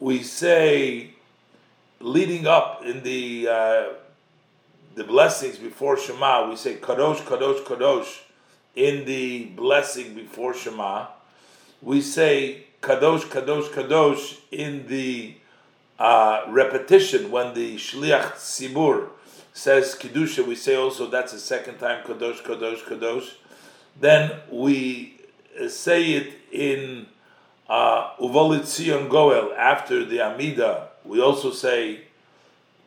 We 0.00 0.22
say 0.22 1.14
leading 2.00 2.46
up 2.46 2.84
in 2.84 3.02
the 3.02 3.48
uh, 3.48 3.84
the 4.94 5.04
blessings 5.04 5.58
before 5.58 5.96
Shema, 5.96 6.48
we 6.48 6.56
say 6.56 6.76
Kadosh, 6.76 7.18
Kadosh, 7.22 7.64
Kadosh 7.64 8.20
in 8.76 9.04
the 9.04 9.46
blessing 9.46 10.14
before 10.14 10.54
Shema. 10.54 11.06
We 11.82 12.00
say 12.00 12.64
Kadosh, 12.80 13.22
Kadosh, 13.22 13.68
Kadosh 13.68 14.38
in 14.50 14.86
the 14.88 15.34
uh, 15.98 16.44
repetition 16.48 17.30
when 17.30 17.54
the 17.54 17.76
Shliach 17.76 18.32
Tzibur 18.32 19.08
says 19.52 19.94
Kedusha. 19.94 20.46
We 20.46 20.54
say 20.56 20.74
also 20.74 21.06
that's 21.08 21.32
the 21.32 21.38
second 21.38 21.78
time 21.78 22.04
Kadosh, 22.04 22.42
Kadosh, 22.42 22.82
Kadosh. 22.82 23.34
Then 24.00 24.32
we 24.50 25.20
say 25.68 26.12
it 26.12 26.34
in 26.50 27.06
uh, 27.68 28.14
Uvolit 28.16 28.64
Zion 28.64 29.08
Goel 29.08 29.54
after 29.54 30.04
the 30.04 30.20
Amida. 30.20 30.88
We 31.04 31.20
also 31.20 31.50
say 31.52 32.02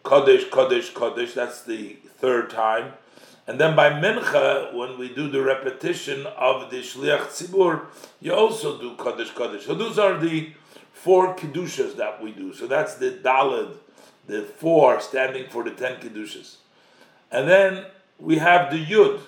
Kodesh, 0.03 0.49
Kodesh, 0.49 0.91
Kodesh. 0.91 1.33
That's 1.33 1.63
the 1.63 1.93
third 2.17 2.49
time. 2.49 2.93
And 3.47 3.59
then 3.59 3.75
by 3.75 3.89
Mincha, 3.89 4.73
when 4.73 4.97
we 4.99 5.07
do 5.07 5.29
the 5.29 5.41
repetition 5.41 6.25
of 6.25 6.69
the 6.69 6.81
Shliach 6.81 7.27
Tzibur, 7.27 7.85
you 8.19 8.33
also 8.33 8.79
do 8.79 8.95
Kaddish 8.95 9.31
Kaddish. 9.31 9.65
So 9.65 9.73
those 9.73 9.97
are 9.97 10.17
the 10.17 10.51
four 10.91 11.33
Kedushas 11.35 11.95
that 11.95 12.21
we 12.21 12.31
do. 12.31 12.53
So 12.53 12.67
that's 12.67 12.95
the 12.95 13.11
Dalid, 13.11 13.75
the 14.27 14.41
four 14.41 14.99
standing 14.99 15.49
for 15.49 15.63
the 15.63 15.71
ten 15.71 15.95
Kedushas. 16.01 16.57
And 17.31 17.47
then 17.47 17.85
we 18.19 18.37
have 18.37 18.69
the 18.69 18.83
Yud 18.83 19.21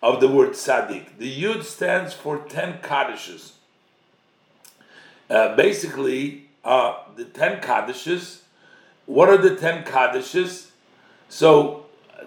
of 0.00 0.20
the 0.20 0.28
word 0.28 0.50
Tzaddik. 0.50 1.18
The 1.18 1.42
Yud 1.42 1.64
stands 1.64 2.14
for 2.14 2.38
ten 2.38 2.78
Kaddishes. 2.78 3.52
Uh, 5.28 5.56
basically, 5.56 6.48
uh, 6.64 6.98
the 7.16 7.24
ten 7.24 7.60
Kaddishes 7.60 8.40
what 9.10 9.28
are 9.28 9.38
the 9.38 9.56
ten 9.56 9.82
Kaddishes? 9.82 10.68
So 11.28 11.79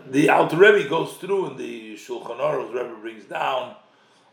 the 0.09 0.29
Alter 0.29 0.57
Rebbe 0.57 0.89
goes 0.89 1.13
through 1.13 1.47
and 1.47 1.57
the 1.57 1.95
Shulchan 1.95 2.39
Aruch, 2.39 2.73
Rebbe 2.73 2.95
brings 3.01 3.25
down. 3.25 3.75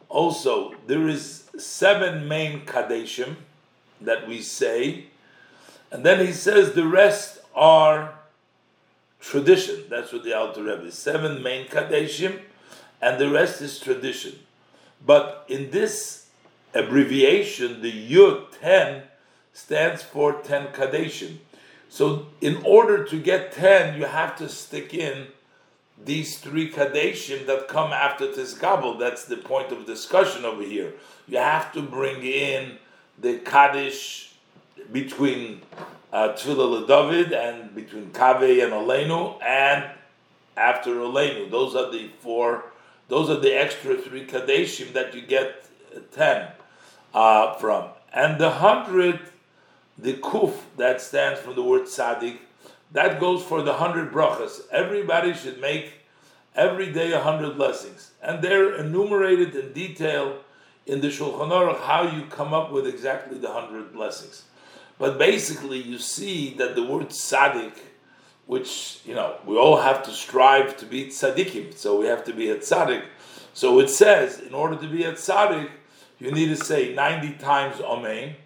Also, 0.09 0.75
there 0.87 1.07
is 1.09 1.45
seven 1.59 2.27
main 2.27 2.67
Kaddishim 2.67 3.37
that 4.01 4.27
we 4.27 4.41
say, 4.43 5.07
and 5.91 6.05
then 6.05 6.25
he 6.25 6.33
says 6.33 6.73
the 6.73 6.87
rest 6.87 7.39
are 7.55 8.15
tradition. 9.21 9.85
That's 9.89 10.13
what 10.13 10.25
the 10.25 10.37
Alter 10.37 10.63
Rebbe 10.63 10.87
is. 10.87 10.95
Seven 10.95 11.43
main 11.43 11.67
Kaddishim, 11.67 12.41
and 13.01 13.21
the 13.21 13.31
rest 13.31 13.61
is 13.61 13.79
tradition. 13.79 14.39
But 15.05 15.45
in 15.49 15.71
this 15.71 16.27
abbreviation, 16.75 17.83
the 17.83 17.93
Yud 17.93 18.47
10 18.61 19.03
stands 19.53 20.03
for 20.03 20.35
10 20.35 20.69
Kaddishim. 20.69 21.39
So, 21.89 22.27
in 22.41 22.63
order 22.65 23.05
to 23.05 23.21
get 23.21 23.53
10, 23.53 23.99
you 23.99 24.07
have 24.07 24.37
to 24.37 24.49
stick 24.49 24.95
in 24.95 25.27
these 26.05 26.39
three 26.39 26.71
Kadeshim 26.71 27.47
that 27.47 27.69
come 27.69 27.93
after 27.93 28.27
Tiskabel. 28.29 28.99
That's 28.99 29.25
the 29.25 29.37
point 29.37 29.73
of 29.73 29.87
discussion 29.87 30.45
over 30.45 30.63
here. 30.63 30.95
You 31.29 31.39
have 31.39 31.73
to 31.73 31.83
bring 31.83 32.23
in 32.23 32.79
the 33.19 33.39
Kaddish 33.39 34.35
between 34.91 35.61
uh, 36.13 36.31
Tfilah 36.31 36.87
David 36.87 37.33
and 37.33 37.75
between 37.75 38.11
Kaveh 38.11 38.65
and 38.65 38.73
Olenu 38.73 39.43
and 39.43 39.91
after 40.57 40.95
Olenu. 40.97 41.51
Those 41.51 41.77
are 41.77 41.91
the 41.91 42.09
four, 42.21 42.65
those 43.09 43.31
are 43.31 43.39
the 43.39 43.53
extra 43.53 43.97
three 43.97 44.27
Kadeshim 44.27 44.93
that 44.95 45.15
you 45.15 45.23
get 45.23 45.67
10 46.13 46.49
uh, 47.15 47.55
from. 47.55 47.89
And 48.13 48.41
the 48.41 48.51
hundred 48.51 49.21
the 50.03 50.15
kuf 50.15 50.55
that 50.77 51.01
stands 51.01 51.41
for 51.41 51.53
the 51.53 51.63
word 51.63 51.83
tzaddik, 51.83 52.39
that 52.93 53.21
goes 53.21 53.43
for 53.43 53.63
the 53.63 53.75
hundred 53.75 54.13
brachas. 54.13 54.61
Everybody 54.71 55.35
should 55.35 55.61
make 55.61 55.93
every 56.55 56.93
day 56.93 57.13
a 57.13 57.21
hundred 57.21 57.57
blessings, 57.57 58.13
and 58.23 58.43
they're 58.43 58.75
enumerated 58.77 59.55
in 59.55 59.73
detail 59.73 60.39
in 60.87 61.01
the 61.01 61.09
Shulchan 61.09 61.51
Aruch 61.51 61.81
how 61.81 62.03
you 62.03 62.27
come 62.27 62.53
up 62.53 62.73
with 62.73 62.87
exactly 62.87 63.39
the 63.39 63.53
hundred 63.53 63.93
blessings. 63.93 64.45
But 64.99 65.19
basically, 65.19 65.81
you 65.81 65.99
see 65.99 66.55
that 66.55 66.75
the 66.75 66.83
word 66.83 67.09
tzaddik, 67.09 67.75
which 68.47 69.01
you 69.05 69.15
know 69.15 69.37
we 69.47 69.57
all 69.57 69.81
have 69.81 70.03
to 70.05 70.11
strive 70.11 70.77
to 70.79 70.87
be 70.87 71.07
tzaddikim, 71.07 71.77
so 71.77 72.01
we 72.01 72.07
have 72.07 72.25
to 72.25 72.33
be 72.33 72.51
a 72.51 72.57
tzaddik. 72.57 73.05
So 73.55 73.81
it 73.81 73.89
says, 73.89 74.39
in 74.41 74.55
order 74.55 74.77
to 74.77 74.87
be 74.87 75.05
a 75.05 75.13
tzaddik, 75.13 75.71
you 76.19 76.31
need 76.33 76.49
to 76.49 76.57
say 76.57 76.95
ninety 76.95 77.33
times 77.35 77.81
Amen 77.81 78.37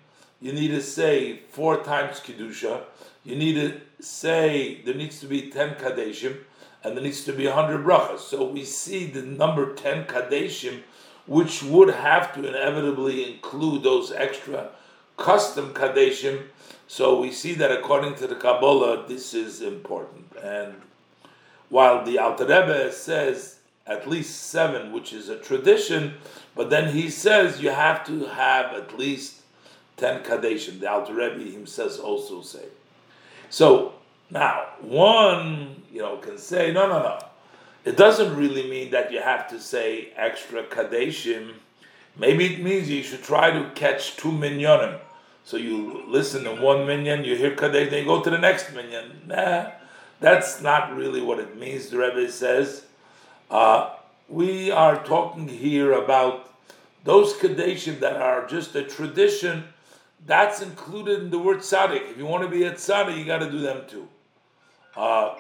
you 0.45 0.53
need 0.53 0.69
to 0.69 0.83
say 0.83 1.41
four 1.53 1.83
times 1.83 2.21
Kedusha. 2.21 2.83
You 3.25 3.35
need 3.35 3.55
to 3.55 3.81
say 4.01 4.81
there 4.85 4.95
needs 4.95 5.21
to 5.21 5.27
be 5.27 5.51
10 5.51 5.77
Kadeshim 5.77 6.39
and 6.83 6.97
there 6.97 7.03
needs 7.03 7.25
to 7.25 7.33
be 7.33 7.47
100 7.47 7.85
brachas. 7.85 8.21
So 8.21 8.45
we 8.45 8.65
see 8.65 9.07
the 9.07 9.23
number 9.23 9.75
10 9.75 10.05
Kadeshim, 10.05 10.83
which 11.27 11.63
would 11.63 11.91
have 11.91 12.35
to 12.35 12.47
inevitably 12.47 13.33
include 13.33 13.83
those 13.83 14.13
extra 14.13 14.71
custom 15.17 15.73
Kadeshim. 15.73 16.45
So 16.87 17.19
we 17.19 17.33
see 17.33 17.55
that 17.55 17.73
according 17.73 18.17
to 18.17 18.27
the 18.27 18.35
Kabbalah, 18.35 19.07
this 19.09 19.33
is 19.33 19.63
important. 19.63 20.27
And 20.43 20.75
while 21.71 22.05
the 22.05 22.19
Alter 22.19 22.45
Rebbe 22.45 22.93
says 22.93 23.59
at 23.87 24.09
least 24.09 24.45
seven, 24.45 24.93
which 24.93 25.13
is 25.13 25.29
a 25.29 25.39
tradition, 25.39 26.15
but 26.55 26.71
then 26.71 26.95
he 26.95 27.11
says 27.11 27.61
you 27.61 27.71
have 27.71 28.05
to 28.07 28.27
have 28.27 28.75
at 28.75 28.99
least 28.99 29.41
ten 29.97 30.23
kadeshim. 30.23 30.81
The 30.81 30.91
Alter 30.91 31.15
Rebbe 31.15 31.51
himself 31.51 32.01
also 32.01 32.43
say. 32.43 32.67
So 33.55 33.93
now 34.31 34.65
one 34.81 35.85
you 35.93 36.01
know 36.01 36.17
can 36.17 36.39
say 36.39 36.73
no 36.73 36.89
no 36.89 37.01
no. 37.01 37.19
It 37.85 37.97
doesn't 37.97 38.35
really 38.35 38.69
mean 38.69 38.91
that 38.91 39.13
you 39.13 39.21
have 39.21 39.49
to 39.51 39.61
say 39.61 40.09
extra 40.17 40.65
kadeshim. 40.65 41.53
Maybe 42.17 42.47
it 42.53 42.61
means 42.61 42.91
you 42.91 43.05
should 43.05 43.23
try 43.23 43.53
to 43.53 43.71
catch 43.77 44.17
two 44.17 44.33
minyanim. 44.33 44.99
So 45.45 45.57
you 45.57 46.03
listen 46.09 46.43
to 46.45 46.57
one 46.57 46.85
minyan, 46.85 47.25
you 47.25 47.37
hear 47.37 47.55
kadesh, 47.55 47.91
then 47.91 48.01
you 48.01 48.07
go 48.07 48.21
to 48.23 48.29
the 48.29 48.39
next 48.39 48.75
minyan. 48.75 49.23
Nah, 49.29 49.71
that's 50.19 50.61
not 50.61 50.97
really 50.97 51.23
what 51.23 51.39
it 51.39 51.57
means. 51.57 51.91
The 51.91 51.99
Rebbe 51.99 52.33
says. 52.33 52.87
Uh, 53.49 53.91
we 54.29 54.73
are 54.73 55.05
talking 55.05 55.47
here 55.47 55.93
about 55.93 56.53
those 57.05 57.35
kadeshim 57.35 58.01
that 58.01 58.17
are 58.17 58.49
just 58.49 58.75
a 58.75 58.83
tradition 58.83 59.74
that's 60.27 60.63
included 60.63 61.21
in 61.21 61.31
the 61.31 61.39
word 61.39 61.59
tzaddik. 61.59 62.11
If 62.11 62.19
you 62.19 62.27
want 62.27 62.45
to 62.45 62.49
be 62.49 62.65
a 62.65 62.73
tzaddik, 62.73 63.19
you 63.19 63.25
got 63.25 63.39
to 63.39 63.51
do 63.51 63.61
them 63.61 63.83
too. 63.87 64.09
Uh, 64.97 65.37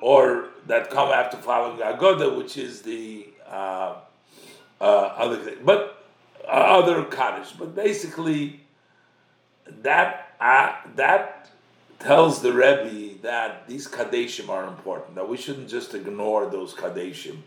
or 0.00 0.50
that 0.66 0.90
come 0.90 1.10
after 1.10 1.36
following 1.36 1.80
Agoda, 1.80 2.36
which 2.36 2.56
is 2.56 2.82
the 2.82 3.28
uh, 3.48 3.96
uh, 4.80 4.84
other 4.84 5.36
thing. 5.36 5.56
But 5.64 5.98
other 6.48 7.04
Kaddish. 7.04 7.52
But 7.52 7.74
basically, 7.74 8.60
that 9.82 10.34
uh, 10.40 10.74
that 10.96 11.50
tells 11.98 12.40
the 12.42 12.52
Rebbe 12.52 13.20
that 13.22 13.66
these 13.66 13.88
Kaddeshim 13.88 14.48
are 14.48 14.66
important, 14.66 15.16
that 15.16 15.28
we 15.28 15.36
shouldn't 15.36 15.68
just 15.68 15.94
ignore 15.94 16.46
those 16.46 16.74
Kaddeshim. 16.74 17.38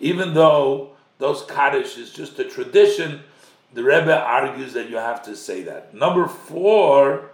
Even 0.00 0.34
though 0.34 0.90
those 1.18 1.44
Kaddish 1.44 1.96
is 1.96 2.12
just 2.12 2.38
a 2.38 2.44
tradition, 2.44 3.22
the 3.74 3.82
Rebbe 3.82 4.14
argues 4.14 4.72
that 4.74 4.90
you 4.90 4.96
have 4.96 5.22
to 5.24 5.36
say 5.36 5.62
that. 5.62 5.94
Number 5.94 6.26
four, 6.26 7.30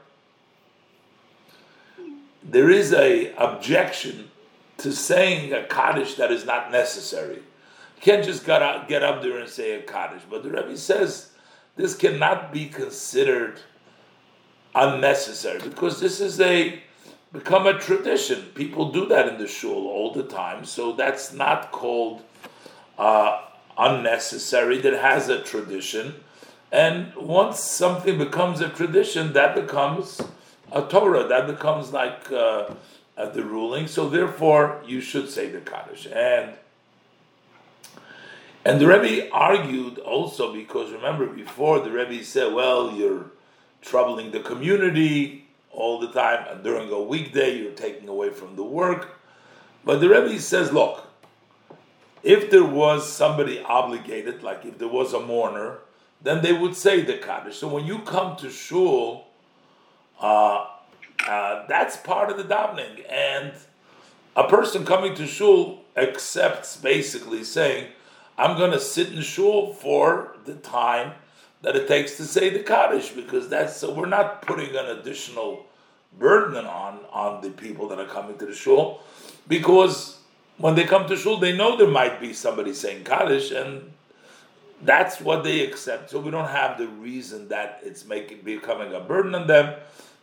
there 2.42 2.70
is 2.70 2.92
a 2.92 3.34
objection 3.36 4.30
to 4.78 4.92
saying 4.92 5.52
a 5.52 5.64
Kaddish 5.64 6.14
that 6.14 6.30
is 6.30 6.44
not 6.44 6.70
necessary. 6.70 7.36
You 7.36 8.02
can't 8.02 8.24
just 8.24 8.46
get 8.46 8.62
up, 8.62 8.88
get 8.88 9.02
up 9.02 9.22
there 9.22 9.38
and 9.38 9.48
say 9.48 9.72
a 9.72 9.82
Kaddish. 9.82 10.22
But 10.30 10.44
the 10.44 10.50
Rebbe 10.50 10.76
says 10.76 11.30
this 11.76 11.96
cannot 11.96 12.52
be 12.52 12.66
considered 12.66 13.60
unnecessary 14.74 15.60
because 15.60 16.00
this 16.00 16.20
is 16.20 16.40
a 16.40 16.80
become 17.32 17.66
a 17.66 17.78
tradition. 17.78 18.42
People 18.54 18.90
do 18.92 19.06
that 19.06 19.28
in 19.28 19.38
the 19.38 19.46
shul 19.46 19.88
all 19.88 20.12
the 20.12 20.22
time, 20.22 20.64
so 20.64 20.92
that's 20.92 21.32
not 21.32 21.72
called 21.72 22.22
uh, 22.98 23.42
unnecessary. 23.76 24.78
That 24.78 24.94
has 24.94 25.28
a 25.28 25.42
tradition, 25.42 26.14
and 26.70 27.14
once 27.16 27.60
something 27.60 28.18
becomes 28.18 28.60
a 28.60 28.68
tradition, 28.68 29.32
that 29.32 29.54
becomes 29.54 30.20
a 30.70 30.82
Torah. 30.82 31.26
That 31.26 31.46
becomes 31.46 31.92
like 31.92 32.30
uh, 32.30 32.70
uh, 33.16 33.28
the 33.30 33.42
ruling. 33.42 33.86
So 33.86 34.08
therefore, 34.08 34.82
you 34.86 35.00
should 35.00 35.30
say 35.30 35.48
the 35.48 35.60
kaddish 35.60 36.06
and. 36.12 36.54
And 38.64 38.80
the 38.80 38.86
Rebbe 38.86 39.30
argued 39.32 39.98
also 39.98 40.52
because 40.52 40.92
remember 40.92 41.26
before 41.26 41.80
the 41.80 41.90
Rebbe 41.90 42.22
said, 42.22 42.52
"Well, 42.52 42.92
you're 42.92 43.30
troubling 43.80 44.30
the 44.30 44.40
community 44.40 45.46
all 45.70 45.98
the 45.98 46.12
time, 46.12 46.44
and 46.50 46.62
during 46.62 46.90
a 46.90 47.00
weekday 47.00 47.56
you're 47.56 47.72
taking 47.72 48.08
away 48.08 48.28
from 48.28 48.56
the 48.56 48.64
work." 48.64 49.20
But 49.86 50.00
the 50.00 50.10
Rebbe 50.10 50.38
says, 50.38 50.70
"Look, 50.70 51.06
if 52.22 52.50
there 52.50 52.64
was 52.64 53.10
somebody 53.10 53.60
obligated, 53.60 54.42
like 54.42 54.66
if 54.66 54.76
there 54.76 54.88
was 54.88 55.14
a 55.14 55.20
mourner, 55.20 55.78
then 56.20 56.42
they 56.42 56.52
would 56.52 56.74
say 56.74 57.02
the 57.02 57.18
kaddish. 57.18 57.58
So 57.58 57.68
when 57.68 57.86
you 57.86 58.00
come 58.00 58.36
to 58.36 58.50
shul, 58.50 59.26
uh, 60.20 60.66
uh, 61.26 61.66
that's 61.68 61.96
part 61.96 62.30
of 62.30 62.36
the 62.36 62.44
davening, 62.44 63.04
and 63.10 63.52
a 64.36 64.48
person 64.48 64.84
coming 64.84 65.14
to 65.14 65.26
shul 65.26 65.84
accepts 65.96 66.76
basically 66.76 67.44
saying, 67.44 67.88
"I'm 68.36 68.56
going 68.56 68.72
to 68.72 68.80
sit 68.80 69.12
in 69.12 69.22
shul 69.22 69.72
for 69.72 70.36
the 70.44 70.54
time 70.54 71.12
that 71.62 71.74
it 71.74 71.88
takes 71.88 72.16
to 72.16 72.24
say 72.24 72.50
the 72.50 72.60
kaddish," 72.60 73.10
because 73.10 73.48
that's 73.48 73.76
so 73.76 73.92
we're 73.92 74.06
not 74.06 74.42
putting 74.42 74.76
an 74.76 74.86
additional 74.86 75.66
burden 76.18 76.66
on 76.66 77.00
on 77.12 77.42
the 77.42 77.50
people 77.50 77.88
that 77.88 77.98
are 77.98 78.06
coming 78.06 78.38
to 78.38 78.46
the 78.46 78.54
shul, 78.54 79.00
because 79.46 80.18
when 80.56 80.74
they 80.74 80.84
come 80.84 81.06
to 81.08 81.16
shul, 81.16 81.38
they 81.38 81.56
know 81.56 81.76
there 81.76 81.86
might 81.86 82.20
be 82.20 82.32
somebody 82.32 82.72
saying 82.72 83.04
kaddish, 83.04 83.50
and 83.50 83.92
that's 84.82 85.20
what 85.20 85.44
they 85.44 85.64
accept. 85.64 86.10
So 86.10 86.20
we 86.20 86.30
don't 86.30 86.48
have 86.48 86.78
the 86.78 86.88
reason 86.88 87.48
that 87.48 87.80
it's 87.82 88.04
making 88.04 88.42
becoming 88.42 88.92
a 88.94 89.00
burden 89.00 89.34
on 89.34 89.46
them. 89.46 89.78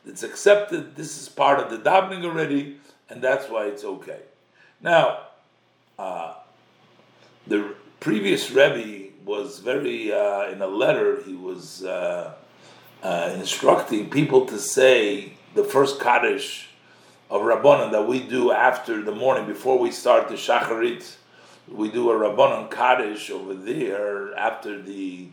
It's 0.05 0.23
accepted. 0.23 0.95
This 0.95 1.21
is 1.21 1.29
part 1.29 1.59
of 1.59 1.69
the 1.69 1.77
davening 1.77 2.23
already, 2.23 2.77
and 3.09 3.21
that's 3.21 3.49
why 3.49 3.65
it's 3.65 3.83
okay. 3.83 4.19
Now, 4.81 5.19
uh, 5.97 6.35
the 7.47 7.73
previous 7.99 8.51
Rebbe 8.51 9.13
was 9.25 9.59
very 9.59 10.13
uh, 10.13 10.51
in 10.51 10.61
a 10.61 10.67
letter. 10.67 11.21
He 11.23 11.35
was 11.35 11.83
uh, 11.83 12.33
uh 13.01 13.33
instructing 13.35 14.09
people 14.09 14.45
to 14.45 14.59
say 14.59 15.33
the 15.53 15.63
first 15.63 15.99
kaddish 15.99 16.69
of 17.29 17.41
Rabbanon 17.41 17.91
that 17.91 18.07
we 18.07 18.19
do 18.19 18.51
after 18.51 19.01
the 19.01 19.11
morning 19.11 19.47
before 19.47 19.79
we 19.79 19.91
start 19.91 20.27
the 20.27 20.35
shacharit. 20.35 21.15
We 21.67 21.89
do 21.89 22.11
a 22.11 22.15
Rabbanon 22.15 22.69
kaddish 22.69 23.29
over 23.31 23.53
there 23.53 24.35
after 24.37 24.81
the 24.81 25.27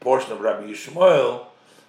portion 0.00 0.32
of 0.32 0.40
Rabbi 0.40 0.66
Yishmael 0.66 1.46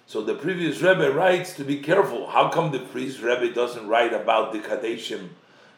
so 0.08 0.22
the 0.22 0.34
previous 0.34 0.80
Rebbe 0.80 1.10
writes 1.10 1.54
to 1.54 1.64
be 1.64 1.80
careful. 1.80 2.28
How 2.28 2.48
come 2.48 2.70
the 2.70 2.78
priest 2.78 3.20
Rebbe 3.20 3.52
doesn't 3.52 3.88
write 3.88 4.12
about 4.12 4.52
the 4.52 4.60
Kadeshim 4.60 5.30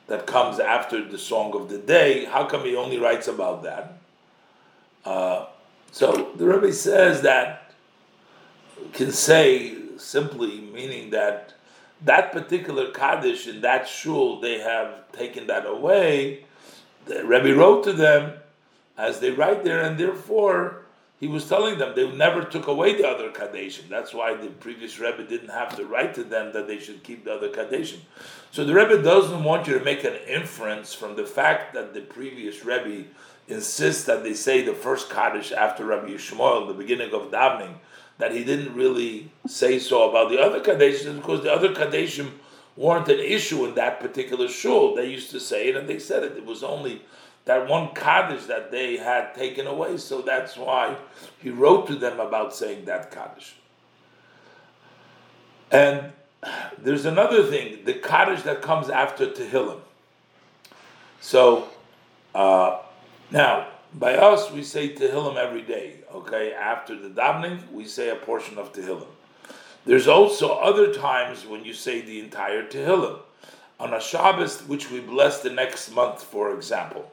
that 0.07 0.27
comes 0.27 0.61
after 0.61 1.03
the 1.03 1.16
song 1.16 1.55
of 1.55 1.70
the 1.70 1.79
day? 1.79 2.27
How 2.27 2.44
come 2.44 2.64
he 2.64 2.77
only 2.77 2.98
writes 2.98 3.27
about 3.27 3.62
that? 3.62 3.94
Uh, 5.03 5.46
so 5.92 6.33
the 6.37 6.46
Rebbe 6.46 6.74
says 6.74 7.22
that 7.22 7.72
can 8.92 9.12
say 9.12 9.77
simply 9.96 10.61
meaning 10.61 11.11
that 11.11 11.55
that 12.05 12.31
particular 12.31 12.90
Kaddish 12.90 13.48
in 13.48 13.62
that 13.62 13.88
shul 13.88 14.40
they 14.40 14.59
have 14.59 15.11
taken 15.12 15.46
that 15.46 15.64
away. 15.64 16.44
The 17.09 17.25
Rebbe 17.25 17.55
wrote 17.55 17.85
to 17.85 17.92
them 17.92 18.35
as 18.97 19.21
they 19.21 19.31
write 19.31 19.64
there, 19.64 19.83
and 19.83 19.99
therefore 19.99 20.83
he 21.18 21.27
was 21.27 21.49
telling 21.49 21.79
them 21.79 21.94
they 21.97 22.09
never 22.12 22.44
took 22.44 22.66
away 22.68 22.94
the 22.94 23.09
other 23.09 23.31
Kadeshim. 23.31 23.88
That's 23.88 24.14
why 24.14 24.35
the 24.35 24.49
previous 24.49 24.99
Rebbe 24.99 25.25
didn't 25.25 25.49
have 25.49 25.75
to 25.77 25.87
write 25.87 26.14
to 26.14 26.25
them 26.25 26.53
that 26.53 26.68
they 26.68 26.79
should 26.79 27.03
keep 27.03 27.25
the 27.25 27.35
other 27.35 27.49
Kadeshim. 27.49 28.01
So 28.53 28.64
the 28.64 28.75
Rebbe 28.75 29.03
doesn't 29.03 29.42
want 29.42 29.66
you 29.66 29.79
to 29.79 29.85
make 29.85 30.05
an 30.05 30.16
inference 30.29 30.94
from 30.94 31.16
the 31.16 31.27
fact 31.27 31.75
that 31.75 31.94
the 31.94 32.03
previous 32.03 32.64
Rebbe 32.64 33.09
insists 33.49 34.05
that 34.05 34.23
they 34.23 34.35
say 34.35 34.62
the 34.62 34.75
first 34.75 35.11
Kaddish 35.11 35.51
after 35.51 35.85
Rabbi 35.85 36.11
Yishmael, 36.11 36.68
the 36.68 36.75
beginning 36.75 37.12
of 37.12 37.31
davening, 37.31 37.75
that 38.18 38.33
he 38.33 38.44
didn't 38.44 38.75
really 38.75 39.31
say 39.47 39.79
so 39.79 40.11
about 40.11 40.31
the 40.31 40.38
other 40.38 40.61
Kadeshim 40.61 41.16
because 41.16 41.42
the 41.42 41.53
other 41.53 41.71
Kadeshim 41.71 42.33
weren't 42.79 43.09
an 43.09 43.19
issue 43.19 43.67
in 43.67 43.75
that 43.75 43.99
particular 43.99 44.49
shul. 44.49 44.95
They 44.95 45.11
used 45.11 45.33
to 45.33 45.41
say 45.41 45.69
it 45.69 45.77
and 45.77 45.88
they 45.88 45.99
said 45.99 46.23
it. 46.23 46.37
It 46.37 46.47
was 46.47 46.62
only 46.62 47.03
that 47.45 47.69
one 47.69 47.93
Kaddish 47.93 48.45
that 48.45 48.71
they 48.71 48.97
had 48.97 49.35
taken 49.35 49.67
away. 49.67 49.97
So 49.97 50.23
that's 50.23 50.57
why 50.57 50.97
he 51.41 51.51
wrote 51.51 51.88
to 51.88 51.97
them 51.97 52.21
about 52.21 52.55
saying 52.55 52.85
that 52.85 53.11
Kaddish. 53.11 53.57
And 55.73 56.12
there's 56.79 57.05
another 57.05 57.43
thing, 57.45 57.85
the 57.85 57.95
Kaddish 57.95 58.43
that 58.43 58.62
comes 58.62 58.88
after 58.88 59.27
Tehillim. 59.27 59.81
So 61.21 61.69
uh, 62.33 62.79
now, 63.33 63.67
by 63.93 64.14
us, 64.14 64.53
we 64.53 64.62
say 64.62 64.95
Tehillim 64.95 65.37
every 65.37 65.62
day. 65.62 65.97
Okay, 66.14 66.53
after 66.53 66.97
the 66.97 67.09
davening, 67.09 67.73
we 67.73 67.85
say 67.85 68.11
a 68.11 68.17
portion 68.17 68.57
of 68.57 68.73
Tehillim. 68.73 69.09
There's 69.88 70.07
also 70.07 70.51
other 70.51 70.92
times 70.92 71.46
when 71.46 71.64
you 71.64 71.72
say 71.72 72.03
the 72.03 72.20
entire 72.20 72.62
Tehillim. 72.62 73.20
On 73.81 73.94
a 73.94 73.98
Shabbos, 73.98 74.61
which 74.68 74.90
we 74.90 75.01
bless 75.01 75.40
the 75.40 75.48
next 75.48 75.92
month, 75.92 76.22
for 76.22 76.53
example. 76.53 77.11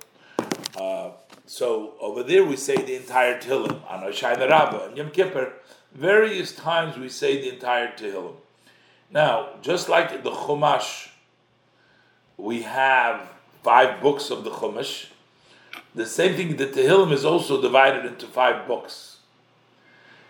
Uh, 0.77 1.11
so 1.45 1.93
over 2.01 2.21
there 2.21 2.43
we 2.43 2.57
say 2.57 2.75
the 2.75 2.97
entire 2.97 3.39
Tehillim 3.39 3.79
on 3.89 4.03
Oshayna 4.03 4.49
Rabbah 4.49 4.87
and 4.87 4.97
Yom 4.97 5.11
Kippur. 5.11 5.53
Various 5.93 6.53
times 6.53 6.97
we 6.97 7.07
say 7.07 7.39
the 7.39 7.53
entire 7.53 7.93
Tehillim. 7.95 8.35
Now, 9.09 9.51
just 9.61 9.87
like 9.87 10.21
the 10.21 10.31
Chumash, 10.31 11.11
we 12.35 12.63
have 12.63 13.21
five 13.63 14.01
books 14.01 14.29
of 14.29 14.43
the 14.43 14.49
Chumash. 14.51 15.05
The 15.93 16.05
same 16.05 16.35
thing, 16.35 16.57
the 16.57 16.67
Tehillim 16.67 17.13
is 17.13 17.23
also 17.23 17.61
divided 17.61 18.03
into 18.05 18.27
five 18.27 18.67
books. 18.67 19.19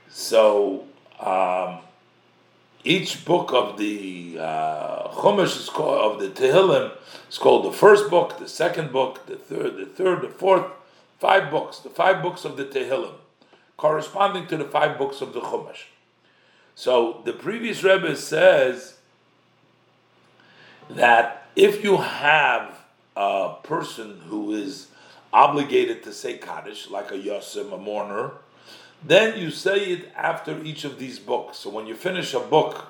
So 0.10 0.84
um, 1.20 1.80
each 2.86 3.26
book 3.26 3.52
of 3.52 3.78
the 3.78 4.38
uh, 4.40 5.10
Chumash 5.10 5.60
is 5.60 5.70
called, 5.70 6.14
of 6.14 6.20
the 6.22 6.30
Tehillim 6.30 6.92
is 7.28 7.38
called 7.38 7.66
the 7.66 7.76
first 7.76 8.10
book, 8.10 8.38
the 8.38 8.48
second 8.48 8.92
book, 8.92 9.26
the 9.26 9.36
third, 9.36 9.78
the 9.78 9.86
third, 9.88 10.22
the 10.22 10.30
fourth, 10.30 10.66
five 11.20 11.50
books, 11.50 11.80
the 11.80 11.90
five 11.90 12.22
books 12.22 12.46
of 12.46 12.58
the 12.58 12.66
Tehillim, 12.66 13.16
corresponding 13.76 14.46
to 14.48 14.58
the 14.58 14.66
five 14.66 14.98
books 14.98 15.20
of 15.20 15.34
the 15.34 15.42
Chumash. 15.42 15.86
So 16.76 17.22
the 17.26 17.34
previous 17.34 17.84
Rebbe 17.84 18.16
says 18.16 18.98
that 20.90 21.48
if 21.56 21.84
you 21.84 21.98
have 21.98 22.78
a 23.16 23.56
person 23.64 24.22
who 24.28 24.54
is 24.54 24.88
obligated 25.34 26.04
to 26.04 26.14
say 26.14 26.38
Kaddish, 26.38 26.90
like 26.90 27.12
a 27.12 27.18
Yosim, 27.18 27.74
a 27.74 27.78
mourner, 27.78 28.34
then 29.08 29.40
you 29.40 29.52
say 29.52 29.92
it 29.92 30.12
after 30.16 30.62
each 30.64 30.84
of 30.84 30.98
these 30.98 31.20
books. 31.20 31.60
So 31.60 31.70
when 31.70 31.86
you 31.86 31.96
finish 31.96 32.34
a 32.34 32.40
book 32.40 32.88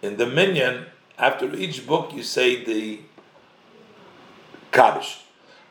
in 0.00 0.16
the 0.16 0.26
minyan, 0.26 0.86
after 1.18 1.54
each 1.54 1.86
book 1.86 2.12
you 2.14 2.22
say 2.22 2.64
the 2.64 3.00
Kaddish. 4.72 5.20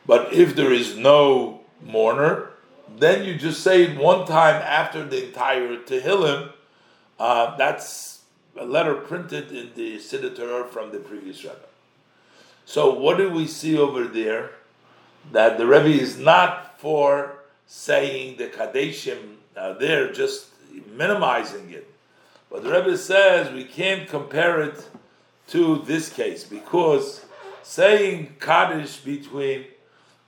But 0.06 0.32
if 0.32 0.54
there 0.54 0.72
is 0.72 0.96
no 0.96 1.60
mourner, 1.84 2.50
then 2.98 3.24
you 3.24 3.36
just 3.36 3.62
say 3.62 3.84
it 3.84 3.98
one 3.98 4.26
time 4.26 4.62
after 4.62 5.04
the 5.04 5.26
entire 5.26 5.76
Tehillim. 5.76 6.52
Uh, 7.18 7.56
that's 7.56 8.22
a 8.56 8.64
letter 8.64 8.94
printed 8.94 9.50
in 9.52 9.70
the 9.74 9.96
Siddur 9.96 10.68
from 10.68 10.92
the 10.92 10.98
previous 10.98 11.42
Rebbe. 11.42 11.56
So 12.64 12.94
what 12.94 13.18
do 13.18 13.30
we 13.30 13.46
see 13.46 13.76
over 13.76 14.04
there? 14.04 14.52
That 15.32 15.58
the 15.58 15.66
Rebbe 15.66 15.88
is 15.88 16.18
not 16.18 16.80
for 16.80 17.38
saying 17.66 18.38
the 18.38 18.46
Kadeshim 18.46 19.36
uh, 19.60 19.74
there 19.74 20.10
just 20.10 20.46
minimizing 20.96 21.70
it. 21.70 21.86
But 22.50 22.64
the 22.64 22.72
Rebbe 22.72 22.96
says 22.96 23.52
we 23.52 23.64
can't 23.64 24.08
compare 24.08 24.62
it 24.62 24.88
to 25.48 25.82
this 25.86 26.08
case 26.10 26.44
because 26.44 27.24
saying 27.62 28.36
Kaddish 28.40 28.98
between 28.98 29.66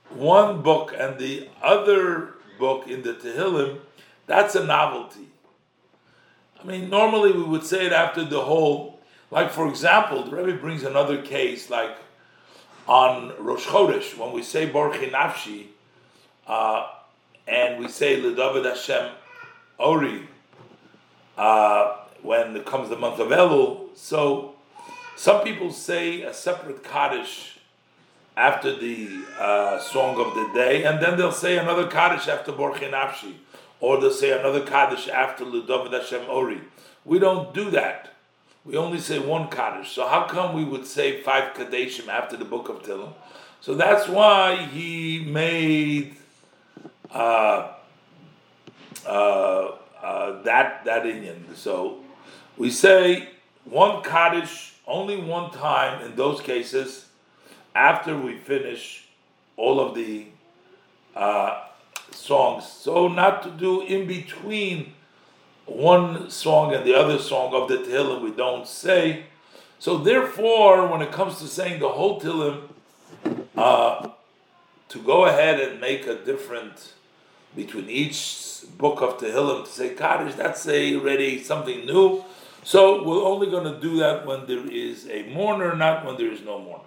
one 0.09 0.61
book 0.61 0.93
and 0.97 1.17
the 1.17 1.49
other 1.61 2.35
book 2.59 2.87
in 2.87 3.01
the 3.01 3.13
Tehillim, 3.13 3.79
that's 4.27 4.53
a 4.55 4.63
novelty. 4.63 5.27
I 6.61 6.65
mean, 6.65 6.89
normally 6.89 7.31
we 7.31 7.43
would 7.43 7.65
say 7.65 7.87
it 7.87 7.91
after 7.91 8.23
the 8.23 8.41
whole, 8.41 8.99
like 9.31 9.49
for 9.49 9.67
example, 9.67 10.23
the 10.23 10.35
Rebbe 10.35 10.59
brings 10.59 10.83
another 10.83 11.21
case, 11.21 11.69
like 11.69 11.97
on 12.87 13.33
Rosh 13.39 13.65
Chodesh, 13.65 14.15
when 14.15 14.31
we 14.31 14.43
say 14.43 14.67
Baruch 14.67 15.01
Nafshi, 15.11 15.67
uh, 16.45 16.87
and 17.47 17.79
we 17.79 17.89
say 17.89 18.21
L'David 18.21 18.65
Hashem 18.65 19.11
Ori, 19.83 20.21
uh, 21.37 21.97
when 22.21 22.55
it 22.55 22.65
comes 22.65 22.89
the 22.89 22.95
month 22.95 23.19
of 23.19 23.27
Elul. 23.27 23.89
So 23.95 24.55
some 25.15 25.43
people 25.43 25.71
say 25.71 26.21
a 26.23 26.33
separate 26.33 26.83
Kaddish 26.83 27.59
after 28.35 28.75
the 28.75 29.23
uh, 29.39 29.79
song 29.79 30.19
of 30.19 30.33
the 30.33 30.49
day, 30.53 30.83
and 30.85 31.01
then 31.01 31.17
they'll 31.17 31.31
say 31.31 31.57
another 31.57 31.87
Kaddish 31.87 32.27
after 32.27 32.51
Borche 32.51 32.89
Nafshi, 32.89 33.33
or 33.79 33.99
they'll 33.99 34.11
say 34.11 34.31
another 34.37 34.65
Kaddish 34.65 35.07
after 35.07 35.45
L'David 35.45 35.91
Hashem 35.91 36.29
Ori. 36.29 36.61
We 37.05 37.19
don't 37.19 37.53
do 37.53 37.69
that. 37.71 38.13
We 38.65 38.77
only 38.77 38.99
say 38.99 39.19
one 39.19 39.49
Kaddish. 39.49 39.91
So 39.91 40.07
how 40.07 40.25
come 40.25 40.55
we 40.55 40.63
would 40.63 40.87
say 40.87 41.21
five 41.21 41.53
Kaddeshim 41.53 42.07
after 42.07 42.37
the 42.37 42.45
book 42.45 42.69
of 42.69 42.81
Tillim? 42.81 43.13
So 43.59 43.75
that's 43.75 44.07
why 44.07 44.55
he 44.73 45.23
made 45.25 46.15
uh, 47.11 47.72
uh, 49.05 49.71
uh, 50.01 50.41
that 50.43 50.85
that 50.85 51.05
Indian. 51.05 51.45
So 51.55 51.99
we 52.57 52.69
say 52.69 53.29
one 53.65 54.03
Kaddish 54.03 54.73
only 54.85 55.17
one 55.17 55.51
time 55.51 56.05
in 56.05 56.15
those 56.15 56.41
cases 56.41 57.05
after 57.73 58.17
we 58.17 58.37
finish 58.37 59.05
all 59.55 59.79
of 59.79 59.95
the 59.95 60.27
uh, 61.15 61.63
songs. 62.11 62.65
So 62.67 63.07
not 63.07 63.43
to 63.43 63.49
do 63.49 63.81
in 63.81 64.07
between 64.07 64.93
one 65.65 66.29
song 66.29 66.73
and 66.73 66.85
the 66.85 66.93
other 66.93 67.17
song 67.17 67.53
of 67.53 67.69
the 67.69 67.77
Tehillim, 67.77 68.21
we 68.21 68.31
don't 68.31 68.67
say. 68.67 69.25
So 69.79 69.97
therefore, 69.97 70.87
when 70.87 71.01
it 71.01 71.11
comes 71.11 71.39
to 71.39 71.47
saying 71.47 71.79
the 71.79 71.89
whole 71.89 72.19
Tehillim, 72.19 72.69
uh, 73.55 74.09
to 74.89 74.99
go 74.99 75.25
ahead 75.25 75.59
and 75.59 75.79
make 75.79 76.05
a 76.07 76.15
different 76.15 76.93
between 77.55 77.89
each 77.89 78.61
book 78.77 79.01
of 79.01 79.17
Tehillim 79.17 79.65
to 79.65 79.71
say 79.71 79.89
Kaddish, 79.95 80.35
that's 80.35 80.67
already 80.67 81.43
something 81.43 81.85
new. 81.85 82.23
So 82.63 83.03
we're 83.03 83.23
only 83.23 83.49
going 83.49 83.71
to 83.71 83.79
do 83.79 83.97
that 83.97 84.25
when 84.25 84.45
there 84.45 84.65
is 84.65 85.07
a 85.09 85.23
mourner, 85.33 85.75
not 85.75 86.05
when 86.05 86.17
there 86.17 86.31
is 86.31 86.41
no 86.41 86.59
mourner. 86.59 86.85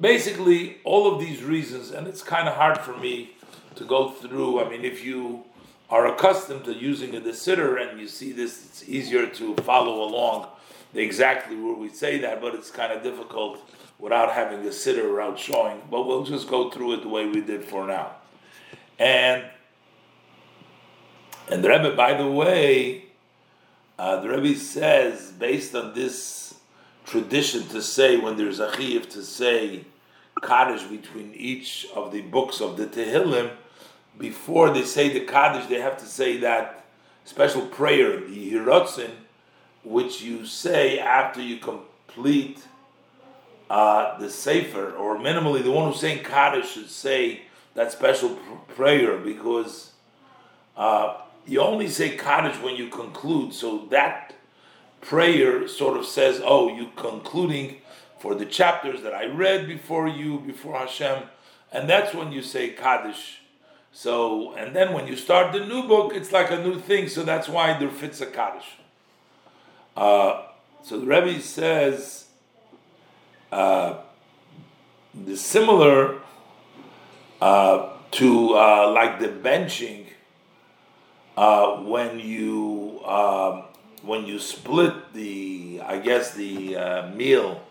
Basically, 0.00 0.76
all 0.84 1.12
of 1.12 1.18
these 1.18 1.42
reasons, 1.42 1.90
and 1.90 2.06
it's 2.06 2.22
kind 2.22 2.46
of 2.46 2.54
hard 2.54 2.78
for 2.78 2.96
me 2.96 3.30
to 3.74 3.84
go 3.84 4.10
through. 4.10 4.60
I 4.60 4.68
mean, 4.68 4.84
if 4.84 5.04
you 5.04 5.44
are 5.90 6.06
accustomed 6.06 6.64
to 6.66 6.74
using 6.74 7.14
a 7.16 7.20
siddur 7.20 7.80
and 7.80 7.98
you 7.98 8.06
see 8.06 8.32
this, 8.32 8.66
it's 8.66 8.88
easier 8.88 9.26
to 9.26 9.54
follow 9.56 10.04
along 10.04 10.46
exactly 10.94 11.56
where 11.56 11.74
we 11.74 11.88
say 11.88 12.18
that, 12.18 12.40
but 12.40 12.54
it's 12.54 12.70
kind 12.70 12.92
of 12.92 13.02
difficult 13.02 13.58
without 13.98 14.32
having 14.32 14.60
a 14.60 14.70
siddur, 14.70 15.10
without 15.10 15.38
showing. 15.38 15.80
But 15.90 16.06
we'll 16.06 16.24
just 16.24 16.48
go 16.48 16.70
through 16.70 16.94
it 16.94 17.02
the 17.02 17.08
way 17.08 17.26
we 17.26 17.40
did 17.40 17.64
for 17.64 17.86
now. 17.86 18.12
And 18.98 19.44
and 21.50 21.64
the 21.64 21.70
Rebbe, 21.70 21.94
by 21.94 22.14
the 22.14 22.30
way, 22.30 23.04
uh, 23.98 24.20
the 24.20 24.28
Rebbe 24.28 24.58
says, 24.58 25.32
based 25.32 25.74
on 25.74 25.94
this 25.94 26.54
tradition 27.06 27.66
to 27.68 27.80
say, 27.80 28.18
when 28.18 28.36
there's 28.36 28.60
a 28.60 28.68
chiyuv, 28.68 29.08
to 29.10 29.22
say 29.22 29.84
Kaddish 30.42 30.82
between 30.84 31.32
each 31.34 31.86
of 31.94 32.12
the 32.12 32.20
books 32.20 32.60
of 32.60 32.76
the 32.76 32.86
Tehillim, 32.86 33.50
before 34.18 34.70
they 34.70 34.82
say 34.84 35.08
the 35.08 35.20
Kaddish, 35.20 35.66
they 35.66 35.80
have 35.80 35.96
to 35.98 36.06
say 36.06 36.36
that 36.38 36.84
special 37.24 37.62
prayer, 37.62 38.20
the 38.20 38.52
Hirotzin, 38.52 39.10
which 39.84 40.20
you 40.20 40.44
say 40.44 40.98
after 40.98 41.40
you 41.40 41.56
complete 41.56 42.60
uh, 43.70 44.18
the 44.18 44.28
Sefer, 44.28 44.92
or 44.92 45.16
minimally, 45.16 45.62
the 45.62 45.70
one 45.70 45.90
who's 45.90 46.00
saying 46.00 46.24
Kaddish 46.24 46.72
should 46.72 46.90
say 46.90 47.42
that 47.74 47.90
special 47.90 48.30
pr- 48.30 48.72
prayer 48.74 49.16
because. 49.16 49.92
Uh, 50.76 51.22
you 51.48 51.62
only 51.62 51.88
say 51.88 52.16
Kaddish 52.16 52.60
when 52.60 52.76
you 52.76 52.88
conclude, 52.88 53.54
so 53.54 53.86
that 53.90 54.34
prayer 55.00 55.66
sort 55.66 55.96
of 55.96 56.04
says, 56.04 56.42
oh, 56.44 56.68
you 56.68 56.90
concluding 56.94 57.76
for 58.18 58.34
the 58.34 58.44
chapters 58.44 59.02
that 59.02 59.14
I 59.14 59.26
read 59.26 59.66
before 59.66 60.06
you, 60.06 60.40
before 60.40 60.76
Hashem, 60.76 61.22
and 61.72 61.88
that's 61.88 62.14
when 62.14 62.32
you 62.32 62.42
say 62.42 62.70
Kaddish. 62.70 63.40
So, 63.92 64.52
and 64.54 64.76
then 64.76 64.92
when 64.92 65.06
you 65.06 65.16
start 65.16 65.52
the 65.52 65.64
new 65.64 65.88
book, 65.88 66.12
it's 66.14 66.32
like 66.32 66.50
a 66.50 66.62
new 66.62 66.78
thing, 66.78 67.08
so 67.08 67.22
that's 67.22 67.48
why 67.48 67.78
there 67.78 67.90
fits 67.90 68.20
a 68.20 68.26
Kaddish. 68.26 68.76
Uh, 69.96 70.42
so 70.82 71.00
the 71.00 71.06
Rebbe 71.06 71.40
says 71.40 72.26
uh, 73.50 73.98
the 75.14 75.36
similar 75.36 76.20
uh, 77.40 77.90
to 78.10 78.54
uh, 78.54 78.90
like 78.92 79.18
the 79.18 79.28
benching 79.28 80.07
uh, 81.38 81.76
when 81.82 82.18
you 82.18 83.00
um, 83.04 83.62
when 84.02 84.26
you 84.26 84.40
split 84.40 85.12
the 85.14 85.80
I 85.84 85.98
guess 86.00 86.34
the 86.34 86.76
uh, 86.76 87.08
meal 87.10 87.62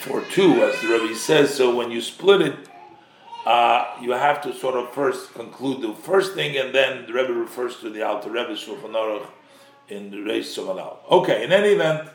for 0.00 0.20
two, 0.20 0.62
as 0.62 0.78
the 0.82 0.88
Rebbe 0.88 1.14
says. 1.14 1.54
So 1.54 1.74
when 1.74 1.90
you 1.90 2.02
split 2.02 2.42
it, 2.42 2.56
uh, 3.46 3.96
you 4.02 4.10
have 4.10 4.42
to 4.42 4.54
sort 4.54 4.74
of 4.74 4.92
first 4.92 5.32
conclude 5.32 5.80
the 5.80 5.94
first 5.94 6.34
thing, 6.34 6.58
and 6.58 6.74
then 6.74 7.06
the 7.06 7.14
Rebbe 7.14 7.32
refers 7.32 7.78
to 7.78 7.88
the 7.88 8.06
Alter 8.06 8.30
Rebbe 8.30 8.52
Shulchan 8.52 8.92
Aruch 8.92 9.26
in 9.88 10.10
the 10.10 10.18
Reish 10.18 10.52
Somalal. 10.54 10.98
Okay, 11.10 11.44
in 11.44 11.50
any 11.50 11.68
event, 11.68 12.10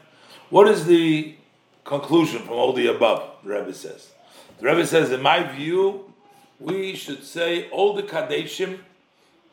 what 0.51 0.67
is 0.67 0.85
the 0.85 1.35
conclusion 1.85 2.43
from 2.43 2.53
all 2.53 2.73
the 2.73 2.85
above? 2.85 3.23
The 3.43 3.49
Rebbe 3.49 3.73
says. 3.73 4.11
The 4.59 4.67
Rebbe 4.67 4.85
says, 4.85 5.11
in 5.11 5.23
my 5.23 5.41
view, 5.41 6.13
we 6.59 6.95
should 6.95 7.23
say 7.23 7.67
all 7.71 7.95
the 7.95 8.03
Kadeshim 8.03 8.79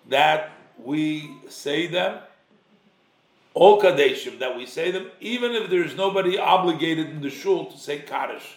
that 0.09 0.54
we 0.79 1.31
say 1.49 1.87
them, 1.87 2.21
all 3.55 3.81
Kadeshim, 3.81 4.41
that 4.41 4.57
we 4.57 4.67
say 4.67 4.91
them, 4.91 5.11
even 5.21 5.53
if 5.53 5.71
there's 5.71 5.95
nobody 5.97 6.37
obligated 6.39 7.11
in 7.11 7.21
the 7.21 7.31
shul 7.31 7.67
to 7.67 7.79
say 7.79 8.01
Kaddish. 8.01 8.57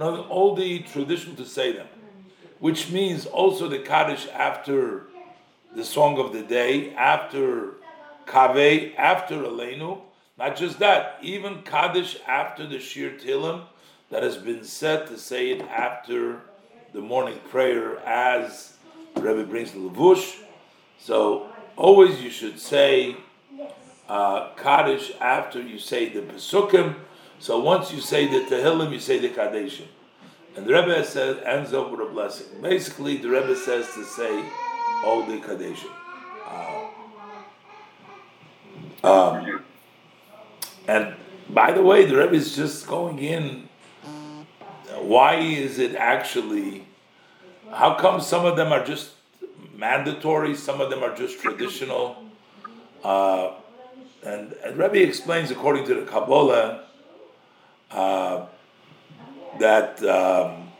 All 0.00 0.54
the 0.54 0.78
tradition 0.80 1.36
to 1.36 1.44
say 1.44 1.72
them, 1.72 1.88
which 2.58 2.90
means 2.90 3.26
also 3.26 3.68
the 3.68 3.80
Kaddish 3.80 4.28
after 4.28 5.04
the 5.74 5.84
song 5.84 6.18
of 6.18 6.32
the 6.32 6.42
day, 6.42 6.94
after 6.94 7.74
Kaveh, 8.26 8.94
after 8.96 9.36
Aleinu. 9.36 10.00
Not 10.38 10.56
just 10.56 10.78
that, 10.78 11.18
even 11.20 11.62
Kaddish 11.62 12.16
after 12.26 12.66
the 12.66 12.78
Shir 12.78 13.10
Tilim 13.18 13.64
that 14.10 14.22
has 14.22 14.38
been 14.38 14.64
said 14.64 15.06
to 15.08 15.18
say 15.18 15.50
it 15.50 15.60
after 15.62 16.40
the 16.92 17.00
morning 17.00 17.38
prayer 17.50 17.98
as 18.00 18.74
Rebbe 19.16 19.44
brings 19.44 19.72
the 19.72 19.78
Levush. 19.78 20.38
So 20.98 21.49
always 21.80 22.20
you 22.20 22.30
should 22.30 22.60
say 22.60 23.16
uh, 24.08 24.50
Kaddish 24.56 25.12
after 25.20 25.60
you 25.60 25.78
say 25.78 26.10
the 26.10 26.20
Pesukim. 26.20 26.94
So 27.38 27.58
once 27.58 27.90
you 27.92 28.00
say 28.00 28.26
the 28.26 28.44
Tehillim, 28.54 28.92
you 28.92 29.00
say 29.00 29.18
the 29.18 29.30
Kaddeshim. 29.30 29.86
And 30.56 30.66
the 30.66 30.74
Rebbe 30.74 31.02
says, 31.04 31.38
ends 31.44 31.72
up 31.72 31.90
with 31.90 32.00
a 32.00 32.06
blessing. 32.06 32.60
Basically, 32.60 33.16
the 33.16 33.30
Rebbe 33.30 33.56
says 33.56 33.86
to 33.94 34.04
say 34.04 34.44
all 35.04 35.24
the 35.24 35.38
Kaddeshim. 35.38 35.90
Uh, 39.02 39.30
um, 39.32 39.64
and 40.86 41.14
by 41.48 41.72
the 41.72 41.82
way, 41.82 42.04
the 42.04 42.16
Rebbe 42.16 42.34
is 42.34 42.54
just 42.54 42.86
going 42.86 43.18
in. 43.20 43.68
Why 44.98 45.36
is 45.36 45.78
it 45.78 45.94
actually? 45.94 46.84
How 47.72 47.94
come 47.94 48.20
some 48.20 48.44
of 48.44 48.56
them 48.56 48.70
are 48.70 48.84
just 48.84 49.12
mandatory, 49.80 50.54
some 50.54 50.80
of 50.80 50.90
them 50.90 51.02
are 51.02 51.16
just 51.16 51.40
traditional. 51.40 52.22
Uh, 53.02 53.54
and, 54.22 54.52
and 54.64 54.76
Rebbe 54.76 55.02
explains, 55.02 55.50
according 55.50 55.86
to 55.86 55.94
the 55.94 56.02
Kabbalah, 56.02 56.84
uh, 57.90 58.46
that 59.58 60.02
um, 60.04 60.70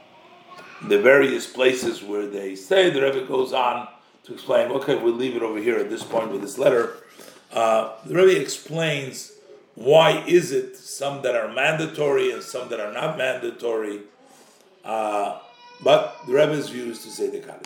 the 0.86 1.00
various 1.00 1.46
places 1.46 2.02
where 2.02 2.26
they 2.26 2.54
say, 2.54 2.90
the 2.90 3.00
Rebbe 3.00 3.24
goes 3.26 3.54
on 3.54 3.88
to 4.24 4.34
explain, 4.34 4.70
okay, 4.70 4.94
we'll 4.94 5.14
leave 5.14 5.34
it 5.34 5.42
over 5.42 5.58
here 5.58 5.78
at 5.78 5.88
this 5.88 6.04
point 6.04 6.30
with 6.30 6.42
this 6.42 6.58
letter. 6.58 6.98
Uh, 7.52 7.94
the 8.04 8.14
Rebbe 8.14 8.38
explains 8.38 9.32
why 9.74 10.22
is 10.26 10.52
it 10.52 10.76
some 10.76 11.22
that 11.22 11.34
are 11.34 11.48
mandatory 11.48 12.32
and 12.32 12.42
some 12.42 12.68
that 12.68 12.80
are 12.80 12.92
not 12.92 13.16
mandatory. 13.16 14.00
Uh, 14.84 15.38
but 15.82 16.18
the 16.26 16.34
Rebbe's 16.34 16.68
view 16.68 16.90
is 16.90 17.02
to 17.04 17.10
say 17.10 17.30
the 17.30 17.38
Kaddish. 17.38 17.56